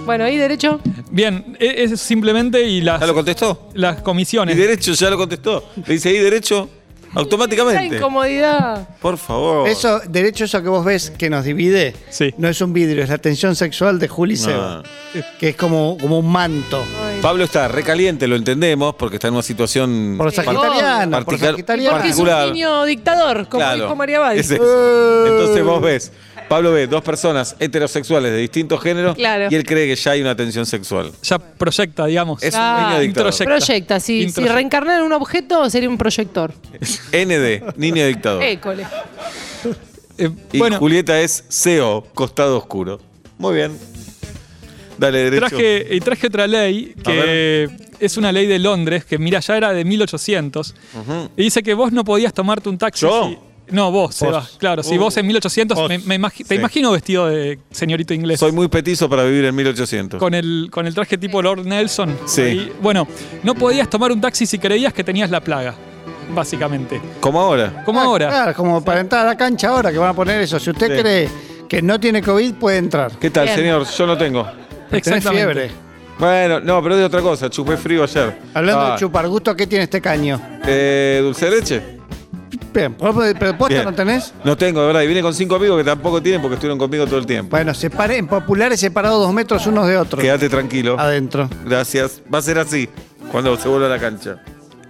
Bueno, 0.08 0.24
ahí 0.24 0.36
derecho. 0.38 0.80
Bien, 1.10 1.56
e- 1.60 1.82
es 1.84 2.00
simplemente 2.00 2.62
y 2.66 2.80
las, 2.80 2.98
¿Ya 3.00 3.06
lo 3.06 3.14
contestó? 3.14 3.68
las 3.74 3.98
Y 4.00 4.02
comisiones. 4.02 4.56
derecho 4.56 4.92
ya 4.94 5.10
lo 5.10 5.18
contestó. 5.18 5.62
Le 5.86 5.92
dice 5.94 6.08
ahí 6.08 6.16
derecho 6.18 6.68
La 7.14 7.20
automáticamente. 7.20 7.96
incomodidad. 7.96 8.88
Por 9.00 9.18
favor. 9.18 9.68
Eso, 9.68 10.00
derecho, 10.08 10.44
eso 10.46 10.62
que 10.62 10.68
vos 10.68 10.84
ves 10.84 11.10
que 11.10 11.28
nos 11.30 11.44
divide, 11.44 11.94
Sí. 12.10 12.34
no 12.38 12.48
es 12.48 12.58
un 12.62 12.72
vidrio, 12.72 13.02
es 13.04 13.10
la 13.10 13.18
tensión 13.18 13.54
sexual 13.54 13.98
de 13.98 14.08
Juli 14.08 14.34
y 14.34 14.36
Seba. 14.38 14.82
Que 15.38 15.50
es 15.50 15.56
como, 15.56 15.96
como 16.00 16.18
un 16.20 16.30
manto. 16.30 16.82
Pablo 17.22 17.44
está 17.44 17.68
recaliente, 17.68 18.26
lo 18.26 18.36
entendemos, 18.36 18.94
porque 18.94 19.16
está 19.16 19.28
en 19.28 19.34
una 19.34 19.42
situación 19.42 20.14
Por 20.16 20.26
los 20.26 20.34
sagitarianos, 20.34 20.72
por 20.78 21.10
los 21.10 21.24
particular- 21.24 21.52
sagitarianos. 21.54 21.92
Porque 21.98 22.08
es 22.10 22.18
un 22.18 22.24
particular. 22.26 22.52
niño 22.54 22.84
dictador, 22.84 23.48
como 23.48 23.60
Claro. 23.62 23.82
dijo 23.84 23.96
María 23.96 24.20
Badi. 24.20 24.38
Es 24.40 24.50
eso. 24.50 25.26
Entonces 25.26 25.64
vos 25.64 25.80
ves, 25.82 26.12
Pablo 26.48 26.72
ve 26.72 26.86
dos 26.86 27.02
personas 27.02 27.54
heterosexuales 27.60 28.32
de 28.32 28.38
distintos 28.38 28.80
géneros 28.82 29.14
Claro. 29.16 29.48
y 29.50 29.54
él 29.54 29.64
cree 29.64 29.86
que 29.86 29.96
ya 29.96 30.12
hay 30.12 30.22
una 30.22 30.34
tensión 30.34 30.64
sexual. 30.66 31.12
Ya 31.22 31.38
proyecta, 31.38 32.06
digamos. 32.06 32.42
Es 32.42 32.54
un 32.54 32.60
Ah, 32.62 32.86
niño 32.90 33.00
dictador. 33.02 33.34
Proyecta, 33.44 34.00
si, 34.00 34.30
si 34.30 34.46
reencarnar 34.48 34.98
en 35.00 35.06
un 35.06 35.12
objeto 35.12 35.68
sería 35.68 35.88
un 35.90 35.98
proyector. 35.98 36.52
ND, 37.12 37.76
niño 37.76 38.06
dictador. 38.06 38.42
École. 38.42 38.86
Eh, 40.16 40.30
Y 40.52 40.58
bueno, 40.58 40.78
Julieta 40.78 41.20
es 41.20 41.44
CO, 41.64 42.06
costado 42.14 42.56
oscuro. 42.58 42.98
Muy 43.38 43.54
bien. 43.54 43.78
Dale, 44.98 45.18
derecho. 45.30 45.46
traje, 45.48 45.86
y 45.92 46.00
traje 46.00 46.26
otra 46.26 46.46
ley 46.48 46.94
que 47.04 47.68
es 48.00 48.16
una 48.16 48.32
ley 48.32 48.46
de 48.46 48.58
Londres 48.58 49.04
que, 49.04 49.16
mira, 49.18 49.38
ya 49.40 49.56
era 49.56 49.72
de 49.72 49.84
1800. 49.84 50.74
Ujú. 50.94 51.30
Y 51.36 51.42
dice 51.44 51.62
que 51.62 51.74
vos 51.74 51.92
no 51.92 52.04
podías 52.04 52.32
tomarte 52.34 52.68
un 52.68 52.78
taxi. 52.78 53.06
¿Yo? 53.06 53.44
No, 53.70 53.90
vos, 53.92 54.14
Seba. 54.14 54.46
Claro, 54.58 54.82
si 54.82 54.96
Uh. 54.96 55.00
vos 55.00 55.16
en 55.16 55.26
1800, 55.26 55.76
Vos. 55.76 55.88
me, 55.88 55.98
me 55.98 56.18
imagi- 56.18 56.44
te 56.46 56.54
Sí. 56.54 56.54
imagino 56.56 56.90
vestido 56.92 57.26
de 57.26 57.58
señorito 57.70 58.14
inglés. 58.14 58.40
Soy 58.40 58.52
muy 58.52 58.68
petizo 58.68 59.08
para 59.08 59.24
vivir 59.24 59.44
en 59.44 59.54
1800. 59.54 60.18
con 60.20 60.34
el, 60.34 60.68
con 60.70 60.86
el 60.86 60.94
traje 60.94 61.18
tipo 61.18 61.40
Lord 61.42 61.64
Nelson. 61.66 62.16
Sí. 62.26 62.40
Ahí. 62.42 62.72
Bueno, 62.80 63.06
no 63.42 63.54
podías 63.54 63.88
tomar 63.90 64.12
un 64.12 64.20
taxi 64.20 64.46
si 64.46 64.58
creías 64.58 64.92
que 64.92 65.04
tenías 65.04 65.30
la 65.30 65.40
plaga, 65.40 65.74
básicamente. 66.34 67.00
Como 67.20 67.40
ahora. 67.40 67.82
Como 67.84 68.00
Ah, 68.00 68.04
ahora. 68.04 68.28
Claro, 68.28 68.54
como 68.54 68.84
para 68.84 69.00
entrar 69.00 69.24
a 69.26 69.30
la 69.30 69.36
cancha 69.36 69.68
ahora 69.68 69.90
que 69.92 69.98
van 69.98 70.10
a 70.10 70.14
poner 70.14 70.40
eso. 70.40 70.58
Si 70.58 70.70
usted 70.70 70.94
Sí. 70.96 71.00
cree 71.02 71.28
que 71.68 71.82
no 71.82 71.98
tiene 72.00 72.22
COVID, 72.22 72.54
puede 72.54 72.78
entrar. 72.78 73.12
¿Qué 73.18 73.30
tal, 73.30 73.44
Bien. 73.44 73.56
señor? 73.56 73.86
Yo 73.86 74.06
no 74.06 74.16
tengo. 74.16 74.46
Exactamente. 74.90 75.30
fiebre. 75.30 75.70
Bueno, 76.18 76.60
no, 76.60 76.82
pero 76.82 76.96
de 76.96 77.04
otra 77.04 77.20
cosa. 77.20 77.48
Chupé 77.48 77.76
frío 77.76 78.02
ayer. 78.02 78.36
Hablando 78.54 78.82
Ah, 78.86 78.92
de 78.92 78.98
chupar 78.98 79.28
gusto, 79.28 79.54
¿qué 79.54 79.66
tiene 79.66 79.84
este 79.84 80.00
caño? 80.00 80.40
eh, 80.66 81.20
¿Dulce 81.22 81.44
de 81.48 81.50
leche? 81.56 81.97
Bien, 82.72 82.94
¿vos- 82.98 83.14
¿pero 83.38 83.56
posta 83.56 83.74
Bien. 83.74 83.84
no 83.84 83.94
tenés? 83.94 84.32
No 84.44 84.56
tengo, 84.56 84.80
de 84.80 84.86
verdad. 84.88 85.02
Y 85.02 85.06
vine 85.06 85.22
con 85.22 85.34
cinco 85.34 85.56
amigos 85.56 85.78
que 85.78 85.84
tampoco 85.84 86.22
tienen 86.22 86.40
porque 86.40 86.54
estuvieron 86.54 86.78
conmigo 86.78 87.06
todo 87.06 87.18
el 87.18 87.26
tiempo. 87.26 87.50
Bueno, 87.50 87.72
separe, 87.74 88.16
en 88.18 88.26
populares 88.26 88.78
separados 88.80 89.20
dos 89.22 89.32
metros 89.32 89.66
unos 89.66 89.86
de 89.88 89.96
otros. 89.96 90.22
Quédate 90.22 90.48
tranquilo. 90.48 90.96
Adentro. 90.98 91.48
Gracias. 91.64 92.20
Va 92.32 92.38
a 92.38 92.42
ser 92.42 92.58
así 92.58 92.88
cuando 93.32 93.56
se 93.56 93.68
vuelva 93.68 93.86
a 93.86 93.90
la 93.90 93.98
cancha. 93.98 94.40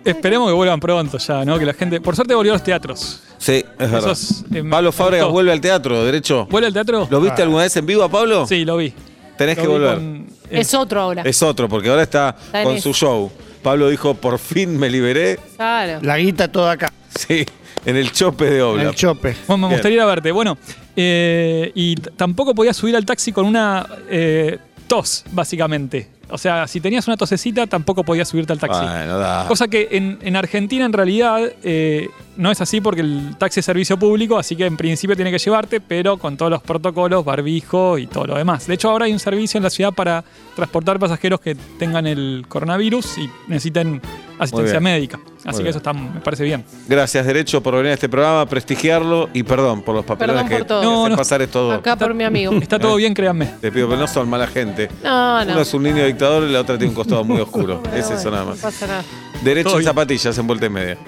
Esperemos 0.04 0.48
que 0.48 0.54
vuelvan 0.54 0.80
pronto 0.80 1.18
ya, 1.18 1.44
¿no? 1.44 1.58
Que 1.58 1.66
la 1.66 1.74
gente. 1.74 2.00
Por 2.00 2.14
suerte 2.16 2.34
volvió 2.34 2.52
a 2.52 2.54
los 2.56 2.62
teatros. 2.62 3.22
Sí, 3.38 3.64
es 3.78 3.90
verdad. 3.90 4.16
eh, 4.54 4.64
Pablo 4.68 4.90
Fábregas 4.92 5.26
gustó. 5.26 5.32
vuelve 5.34 5.52
al 5.52 5.60
teatro, 5.60 6.04
derecho. 6.04 6.46
¿Vuelve 6.50 6.66
al 6.68 6.72
teatro? 6.72 7.06
¿Lo 7.10 7.20
viste 7.20 7.42
alguna 7.42 7.62
vez 7.64 7.76
en 7.76 7.86
vivo 7.86 8.02
a 8.02 8.08
Pablo? 8.08 8.46
Sí, 8.46 8.64
lo 8.64 8.76
vi. 8.78 8.92
Tenés 9.36 9.56
Lo 9.58 9.62
que 9.62 9.68
vi 9.68 9.72
volver. 9.74 9.94
con- 9.94 10.26
eh, 10.50 10.60
Es 10.60 10.74
otro 10.74 11.00
ahora. 11.00 11.22
Es 11.24 11.42
otro, 11.42 11.68
porque 11.68 11.88
ahora 11.90 12.02
está, 12.02 12.34
con 12.64 12.74
eso. 12.74 12.92
su 12.92 12.94
show. 12.94 13.30
Pablo 13.62 13.88
dijo, 13.88 14.14
por 14.14 14.38
fin 14.38 14.78
me 14.78 14.88
liberé. 14.88 15.38
Claro. 15.56 15.98
La 16.02 16.16
guita 16.16 16.48
toda 16.50 16.72
acá. 16.72 16.92
Sí, 17.14 17.44
en 17.84 17.96
el 17.96 18.12
chope 18.12 18.44
de 18.50 18.62
obra. 18.62 18.82
El 18.84 18.94
chope. 18.94 19.36
Bueno, 19.46 19.68
me 19.68 19.74
gustaría 19.74 19.96
ir 19.96 20.02
a 20.02 20.06
verte. 20.06 20.32
Bueno, 20.32 20.58
eh, 20.96 21.72
y 21.74 21.94
tampoco 21.96 22.54
podías 22.54 22.76
subir 22.76 22.96
al 22.96 23.04
taxi 23.04 23.32
con 23.32 23.46
una 23.46 23.86
eh, 24.10 24.58
tos, 24.86 25.24
básicamente. 25.32 26.08
O 26.30 26.38
sea, 26.38 26.66
si 26.66 26.80
tenías 26.80 27.06
una 27.06 27.16
tosecita, 27.16 27.66
tampoco 27.66 28.04
podías 28.04 28.28
subirte 28.28 28.52
al 28.52 28.58
taxi. 28.58 28.80
Bueno, 28.80 29.18
da. 29.18 29.46
Cosa 29.48 29.68
que 29.68 29.88
en, 29.92 30.18
en 30.22 30.36
Argentina 30.36 30.84
en 30.84 30.92
realidad 30.92 31.40
eh, 31.62 32.08
no 32.38 32.50
es 32.50 32.60
así 32.62 32.80
porque 32.80 33.02
el 33.02 33.36
taxi 33.36 33.60
es 33.60 33.66
servicio 33.66 33.98
público, 33.98 34.38
así 34.38 34.56
que 34.56 34.64
en 34.64 34.76
principio 34.76 35.14
tiene 35.14 35.30
que 35.30 35.38
llevarte, 35.38 35.80
pero 35.80 36.16
con 36.16 36.36
todos 36.36 36.50
los 36.50 36.62
protocolos, 36.62 37.24
barbijo 37.24 37.98
y 37.98 38.06
todo 38.06 38.26
lo 38.28 38.36
demás. 38.36 38.66
De 38.66 38.74
hecho, 38.74 38.88
ahora 38.90 39.04
hay 39.04 39.12
un 39.12 39.18
servicio 39.18 39.58
en 39.58 39.64
la 39.64 39.70
ciudad 39.70 39.92
para 39.92 40.24
transportar 40.56 40.98
pasajeros 40.98 41.40
que 41.40 41.54
tengan 41.78 42.06
el 42.06 42.46
coronavirus 42.48 43.18
y 43.18 43.30
necesiten 43.48 44.00
asistencia 44.38 44.80
médica. 44.80 45.18
Así 45.44 45.62
que 45.62 45.68
eso 45.68 45.78
está, 45.78 45.92
me 45.92 46.20
parece 46.20 46.44
bien. 46.44 46.64
Gracias, 46.88 47.24
Derecho, 47.26 47.62
por 47.62 47.74
venir 47.74 47.90
a 47.90 47.94
este 47.94 48.08
programa, 48.08 48.44
prestigiarlo 48.46 49.28
y 49.32 49.42
perdón 49.42 49.82
por 49.82 49.94
los 49.94 50.04
papelones 50.04 50.44
Perdón 50.44 50.48
que 50.58 50.64
por 50.64 50.66
todo. 50.66 50.80
que 50.80 50.86
No, 50.86 51.00
hacen 51.02 51.10
no. 51.12 51.16
pasar 51.16 51.42
estos 51.42 51.68
dos. 51.70 51.78
Acá 51.78 51.96
por 51.96 52.12
mi 52.14 52.24
amigo. 52.24 52.52
Está 52.60 52.78
todo 52.78 52.96
bien, 52.96 53.14
créanme. 53.14 53.46
Te 53.60 53.72
pido, 53.72 53.88
pero 53.88 54.00
no 54.00 54.06
son 54.06 54.28
mala 54.28 54.46
gente. 54.46 54.88
No, 55.02 55.44
no. 55.44 55.52
Uno 55.52 55.60
es 55.62 55.74
un 55.74 55.82
niño 55.84 56.04
dictador 56.04 56.48
y 56.48 56.52
la 56.52 56.60
otra 56.60 56.76
tiene 56.76 56.90
un 56.90 56.94
costado 56.94 57.24
muy 57.24 57.40
oscuro. 57.40 57.80
Pero 57.82 57.96
es 57.96 58.10
eso 58.10 58.14
bueno, 58.14 58.30
nada 58.30 58.44
No 58.44 58.50
más. 58.50 58.58
pasa 58.60 58.86
nada. 58.86 59.04
Derecho 59.42 59.78
en 59.78 59.84
zapatillas, 59.84 60.36
en 60.38 60.46
vuelta 60.46 60.66
y 60.66 60.70
media. 60.70 60.98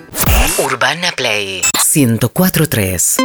Urbana 0.58 1.12
Play 1.16 1.62
1043. 1.94 3.16